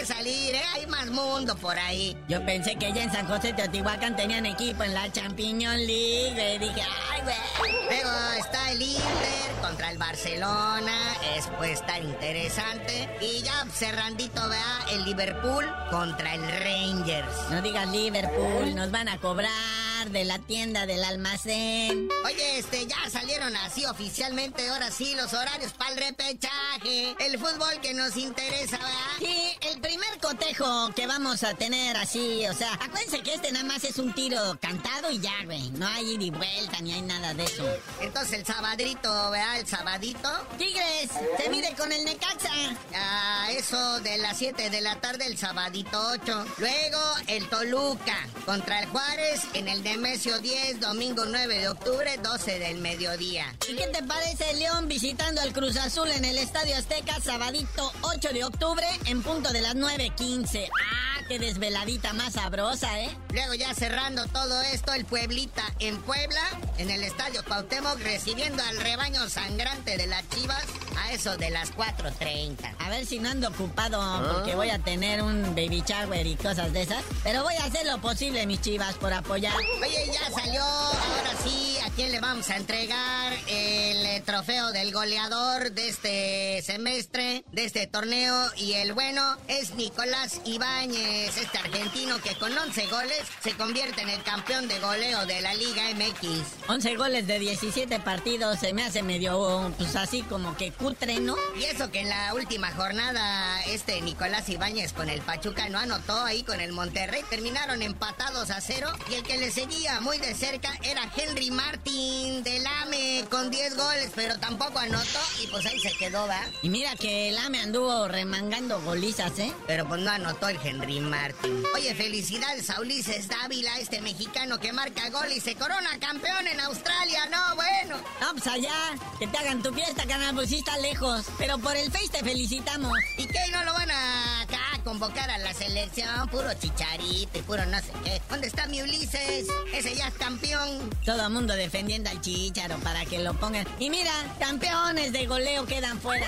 salir, 0.04 0.54
¿eh? 0.54 0.62
Hay 0.74 0.86
más 0.86 1.06
mundo 1.06 1.56
por 1.56 1.78
ahí. 1.78 2.16
Yo 2.28 2.44
pensé 2.44 2.76
que 2.76 2.92
ya 2.92 3.02
en 3.02 3.12
San 3.12 3.26
José 3.26 3.52
Teotihuacán 3.52 4.16
tenían 4.16 4.46
equipo 4.46 4.82
en 4.82 4.94
la 4.94 5.10
Champiñón 5.10 5.76
League, 5.86 6.58
Dije, 6.58 6.82
ay, 7.10 7.22
güey. 7.22 7.72
Luego 7.88 8.10
está 8.38 8.70
el 8.72 8.82
Inter 8.82 9.52
contra 9.60 9.90
el 9.90 9.98
Barcelona. 9.98 11.14
Es 11.36 11.48
pues 11.58 11.84
tan 11.86 12.02
interesante. 12.02 13.08
Y 13.20 13.42
ya 13.42 13.66
cerrandito, 13.72 14.48
vea, 14.48 14.78
el 14.92 15.04
Liverpool 15.04 15.66
contra 15.90 16.34
el 16.34 16.42
Rangers. 16.42 17.50
No 17.50 17.60
digas 17.62 17.88
Liverpool, 17.88 18.74
nos 18.74 18.90
van 18.90 19.08
a 19.08 19.18
cobrar. 19.18 19.79
De 20.08 20.24
la 20.24 20.38
tienda, 20.38 20.86
del 20.86 21.04
almacén. 21.04 22.08
Oye, 22.24 22.58
este, 22.58 22.86
ya 22.86 23.10
salieron 23.10 23.54
así 23.56 23.84
oficialmente, 23.84 24.66
ahora 24.68 24.90
sí, 24.90 25.14
los 25.14 25.32
horarios 25.34 25.72
para 25.74 25.92
el 25.92 25.98
repechaje. 25.98 27.14
El 27.18 27.38
fútbol 27.38 27.80
que 27.82 27.92
nos 27.92 28.16
interesa, 28.16 28.78
¿verdad? 28.78 28.90
Sí, 29.18 29.36
el 29.70 29.80
primer 29.80 30.18
cotejo 30.20 30.90
que 30.94 31.06
vamos 31.06 31.42
a 31.44 31.54
tener 31.54 31.96
así, 31.96 32.46
o 32.48 32.54
sea, 32.54 32.72
acuérdense 32.74 33.20
que 33.20 33.34
este 33.34 33.52
nada 33.52 33.64
más 33.64 33.84
es 33.84 33.98
un 33.98 34.14
tiro 34.14 34.58
cantado 34.60 35.10
y 35.10 35.20
ya, 35.20 35.44
güey. 35.44 35.70
No 35.72 35.86
hay 35.86 36.14
ida 36.14 36.24
y 36.24 36.30
vuelta 36.30 36.80
ni 36.80 36.92
hay 36.92 37.02
nada 37.02 37.34
de 37.34 37.44
eso. 37.44 37.64
Entonces 38.00 38.38
el 38.40 38.46
sabadrito, 38.46 39.30
¿verdad? 39.30 39.60
El 39.60 39.66
sabadito. 39.66 40.30
Tigres, 40.56 41.10
se 41.36 41.50
mide 41.50 41.74
con 41.76 41.92
el 41.92 42.04
Necaxa. 42.04 42.50
A 42.94 43.50
eso 43.52 44.00
de 44.00 44.18
las 44.18 44.38
7 44.38 44.70
de 44.70 44.80
la 44.80 45.00
tarde, 45.00 45.26
el 45.26 45.36
sabadito 45.36 46.00
8. 46.12 46.46
Luego 46.58 47.00
el 47.26 47.48
Toluca 47.48 48.26
contra 48.46 48.80
el 48.80 48.88
Juárez 48.88 49.42
en 49.54 49.68
el 49.68 49.82
Demesio 49.90 50.38
10, 50.38 50.78
domingo 50.78 51.24
9 51.26 51.58
de 51.58 51.68
octubre, 51.68 52.16
12 52.22 52.60
del 52.60 52.78
mediodía. 52.78 53.52
¿Y 53.68 53.74
qué 53.74 53.88
te 53.88 54.04
parece 54.04 54.54
León 54.54 54.86
visitando 54.86 55.40
al 55.40 55.52
Cruz 55.52 55.76
Azul 55.76 56.08
en 56.12 56.24
el 56.24 56.38
Estadio 56.38 56.76
Azteca, 56.76 57.18
sabadito 57.20 57.92
8 58.02 58.28
de 58.32 58.44
octubre, 58.44 58.86
en 59.06 59.20
punto 59.20 59.52
de 59.52 59.60
las 59.62 59.74
9.15? 59.74 60.68
¡Ah, 60.68 61.24
qué 61.26 61.40
desveladita 61.40 62.12
más 62.12 62.34
sabrosa, 62.34 63.00
eh! 63.00 63.10
Luego 63.32 63.54
ya 63.54 63.74
cerrando 63.74 64.28
todo 64.28 64.60
esto, 64.62 64.92
el 64.92 65.04
Pueblita 65.04 65.64
en 65.80 66.00
Puebla, 66.02 66.42
en 66.78 66.88
el 66.90 67.02
Estadio 67.02 67.44
Cuauhtémoc, 67.44 67.98
recibiendo 67.98 68.62
al 68.62 68.78
rebaño 68.78 69.28
sangrante 69.28 69.96
de 69.96 70.06
las 70.06 70.28
Chivas 70.28 70.64
a 70.98 71.12
eso 71.12 71.36
de 71.36 71.50
las 71.50 71.74
4.30. 71.74 72.74
A 72.78 72.90
ver 72.90 73.06
si 73.06 73.18
no 73.18 73.28
ando 73.28 73.48
ocupado, 73.48 74.00
porque 74.32 74.54
voy 74.54 74.70
a 74.70 74.78
tener 74.78 75.22
un 75.22 75.42
baby 75.56 75.82
shower 75.86 76.26
y 76.26 76.36
cosas 76.36 76.72
de 76.72 76.82
esas. 76.82 77.02
Pero 77.24 77.42
voy 77.42 77.54
a 77.54 77.64
hacer 77.64 77.86
lo 77.86 78.00
posible, 78.00 78.46
mis 78.46 78.60
chivas, 78.60 78.94
por 78.94 79.12
apoyar. 79.12 79.54
Oye, 79.82 80.10
ya 80.12 80.30
salió, 80.30 80.62
ahora 80.62 81.32
sí, 81.42 81.78
¿a 81.82 81.89
quién 82.00 82.12
le 82.12 82.20
vamos 82.20 82.48
a 82.48 82.56
entregar 82.56 83.34
el 83.46 84.06
eh, 84.06 84.22
trofeo 84.24 84.72
del 84.72 84.90
goleador 84.90 85.72
de 85.72 85.88
este 85.90 86.62
semestre, 86.62 87.44
de 87.52 87.66
este 87.66 87.86
torneo? 87.86 88.50
Y 88.56 88.72
el 88.72 88.94
bueno 88.94 89.36
es 89.48 89.74
Nicolás 89.74 90.40
Ibáñez, 90.46 91.36
este 91.36 91.58
argentino 91.58 92.18
que 92.22 92.34
con 92.36 92.56
11 92.56 92.86
goles 92.86 93.20
se 93.42 93.52
convierte 93.52 94.00
en 94.00 94.08
el 94.08 94.22
campeón 94.22 94.66
de 94.66 94.78
goleo 94.78 95.26
de 95.26 95.42
la 95.42 95.52
Liga 95.52 95.82
MX. 95.94 96.70
11 96.70 96.96
goles 96.96 97.26
de 97.26 97.38
17 97.38 98.00
partidos, 98.00 98.60
se 98.60 98.72
me 98.72 98.82
hace 98.82 99.02
medio, 99.02 99.70
pues 99.76 99.94
así 99.94 100.22
como 100.22 100.56
que 100.56 100.72
cutre, 100.72 101.20
¿no? 101.20 101.36
Y 101.58 101.64
eso 101.64 101.90
que 101.90 102.00
en 102.00 102.08
la 102.08 102.32
última 102.32 102.72
jornada, 102.72 103.62
este 103.64 104.00
Nicolás 104.00 104.48
Ibáñez 104.48 104.94
con 104.94 105.10
el 105.10 105.20
Pachuca 105.20 105.68
no 105.68 105.78
anotó 105.78 106.18
ahí 106.24 106.44
con 106.44 106.62
el 106.62 106.72
Monterrey, 106.72 107.22
terminaron 107.28 107.82
empatados 107.82 108.48
a 108.50 108.62
cero. 108.62 108.90
Y 109.10 109.16
el 109.16 109.22
que 109.22 109.36
le 109.36 109.50
seguía 109.50 110.00
muy 110.00 110.16
de 110.16 110.34
cerca 110.34 110.72
era 110.82 111.02
Henry 111.14 111.50
Martin 111.90 112.42
del 112.42 112.66
AME 112.66 113.24
con 113.30 113.50
10 113.50 113.76
goles, 113.76 114.10
pero 114.14 114.38
tampoco 114.38 114.78
anotó 114.78 115.18
y 115.42 115.46
pues 115.48 115.66
ahí 115.66 115.78
se 115.78 115.92
quedó, 115.92 116.26
¿va? 116.26 116.40
Y 116.62 116.68
mira 116.68 116.94
que 116.96 117.30
el 117.30 117.38
AME 117.38 117.60
anduvo 117.60 118.08
remangando 118.08 118.80
golizas, 118.82 119.38
¿eh? 119.38 119.52
Pero 119.66 119.86
pues 119.88 120.00
no 120.00 120.10
anotó 120.10 120.48
el 120.48 120.58
Henry 120.62 121.00
Martin. 121.00 121.62
Oye, 121.74 121.94
felicidades 121.94 122.70
a 122.70 122.80
Ulises 122.80 123.28
Dávila, 123.28 123.78
este 123.78 124.00
mexicano 124.00 124.58
que 124.58 124.72
marca 124.72 125.08
gol 125.10 125.30
y 125.32 125.40
se 125.40 125.54
corona 125.54 125.98
campeón 126.00 126.46
en 126.46 126.60
Australia, 126.60 127.26
¿no? 127.30 127.56
Bueno. 127.56 127.96
No, 128.20 128.32
pues 128.32 128.46
allá, 128.46 128.74
que 129.18 129.26
te 129.26 129.38
hagan 129.38 129.62
tu 129.62 129.72
fiesta, 129.72 130.06
canal, 130.06 130.34
pues 130.34 130.50
sí 130.50 130.58
está 130.58 130.76
lejos. 130.78 131.26
Pero 131.38 131.58
por 131.58 131.76
el 131.76 131.90
Face 131.90 132.08
te 132.08 132.22
felicitamos. 132.22 132.98
¿Y 133.16 133.26
qué? 133.26 133.40
¿No 133.52 133.64
lo 133.64 133.72
van 133.72 133.90
a 133.90 134.46
convocar 134.82 135.30
a 135.30 135.38
la 135.38 135.52
selección? 135.54 136.28
Puro 136.28 136.52
chicharito 136.54 137.38
y 137.38 137.42
puro 137.42 137.64
no 137.66 137.78
sé 137.78 137.92
qué. 138.04 138.20
¿Dónde 138.28 138.46
está 138.46 138.66
mi 138.66 138.82
Ulises? 138.82 139.46
Ese 139.72 139.94
ya 139.94 140.08
es 140.08 140.14
campeón. 140.14 140.90
Todo 141.04 141.28
mundo 141.30 141.54
defendiendo 141.54 142.10
al 142.10 142.20
chicharo 142.20 142.76
para 142.78 143.04
que 143.04 143.18
lo 143.18 143.34
pongan. 143.34 143.66
Y 143.78 143.90
mira, 143.90 144.12
campeones 144.38 145.12
de 145.12 145.26
goleo 145.26 145.66
quedan 145.66 146.00
fuera. 146.00 146.26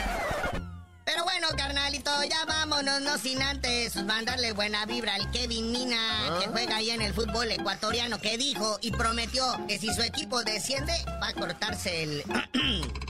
Pero 1.04 1.24
bueno, 1.24 1.48
carnalito, 1.56 2.10
ya 2.24 2.44
vámonos, 2.46 3.00
no 3.00 3.18
sin 3.18 3.42
antes 3.42 3.96
mandarle 4.04 4.52
buena 4.52 4.86
vibra 4.86 5.14
al 5.14 5.30
Kevin 5.30 5.72
Mina, 5.72 6.38
que 6.40 6.46
juega 6.48 6.76
ahí 6.76 6.90
en 6.90 7.02
el 7.02 7.12
fútbol 7.12 7.50
ecuatoriano, 7.50 8.20
que 8.20 8.38
dijo 8.38 8.78
y 8.80 8.92
prometió 8.92 9.44
que 9.66 9.78
si 9.78 9.92
su 9.92 10.02
equipo 10.02 10.42
desciende, 10.44 10.92
va 11.22 11.28
a 11.28 11.34
cortarse 11.34 12.04
el... 12.04 12.24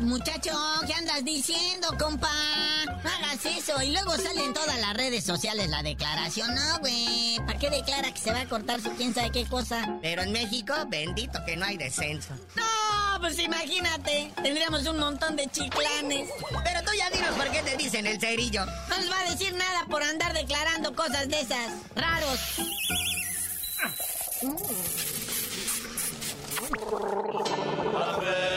Muchacho, 0.00 0.52
¿qué 0.86 0.94
andas 0.94 1.24
diciendo, 1.24 1.88
compa? 1.98 2.30
No 2.86 3.10
hagas 3.10 3.44
eso. 3.44 3.80
Y 3.82 3.92
luego 3.92 4.16
sale 4.16 4.44
en 4.44 4.54
todas 4.54 4.78
las 4.80 4.94
redes 4.94 5.24
sociales 5.24 5.68
la 5.68 5.82
declaración. 5.82 6.54
No, 6.54 6.78
güey. 6.80 7.38
¿Para 7.46 7.58
qué 7.58 7.70
declara 7.70 8.12
que 8.12 8.20
se 8.20 8.32
va 8.32 8.40
a 8.40 8.48
cortar 8.48 8.80
su 8.80 8.90
quién 8.92 9.14
sabe 9.14 9.30
qué 9.30 9.46
cosa? 9.46 9.98
Pero 10.02 10.22
en 10.22 10.32
México, 10.32 10.74
bendito 10.88 11.44
que 11.44 11.56
no 11.56 11.66
hay 11.66 11.76
descenso. 11.76 12.34
No, 12.56 12.64
pues 13.24 13.38
imagínate. 13.38 14.30
Tendríamos 14.42 14.86
un 14.86 14.98
montón 14.98 15.34
de 15.34 15.48
chiclanes. 15.48 16.28
Pero 16.62 16.82
tú 16.82 16.90
ya 16.94 17.08
dinos 17.08 17.30
por 17.30 17.50
qué 17.50 17.62
te 17.62 17.74
dicen 17.74 18.06
el 18.06 18.20
cerillo. 18.20 18.66
No 18.66 18.98
nos 18.98 19.10
va 19.10 19.18
a 19.20 19.30
decir 19.30 19.54
nada 19.54 19.86
por 19.88 20.02
andar 20.02 20.34
declarando 20.34 20.94
cosas 20.94 21.26
de 21.26 21.40
esas. 21.40 21.72
Raros. 21.96 22.38
¡La 27.94 28.53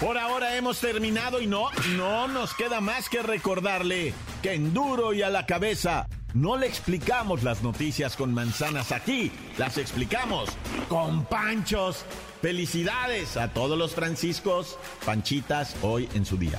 Por 0.00 0.16
ahora 0.16 0.56
hemos 0.56 0.80
terminado 0.80 1.42
y 1.42 1.46
no, 1.46 1.68
no 1.94 2.26
nos 2.26 2.54
queda 2.54 2.80
más 2.80 3.10
que 3.10 3.22
recordarle 3.22 4.14
que 4.42 4.54
en 4.54 4.72
duro 4.72 5.12
y 5.12 5.20
a 5.20 5.28
la 5.28 5.44
cabeza 5.44 6.08
no 6.32 6.56
le 6.56 6.66
explicamos 6.66 7.42
las 7.42 7.62
noticias 7.62 8.16
con 8.16 8.32
manzanas 8.32 8.92
aquí, 8.92 9.30
las 9.58 9.76
explicamos 9.76 10.48
con 10.88 11.26
panchos. 11.26 12.06
Felicidades 12.40 13.36
a 13.36 13.52
todos 13.52 13.76
los 13.76 13.94
franciscos, 13.94 14.78
panchitas 15.04 15.76
hoy 15.82 16.08
en 16.14 16.24
su 16.24 16.38
día. 16.38 16.58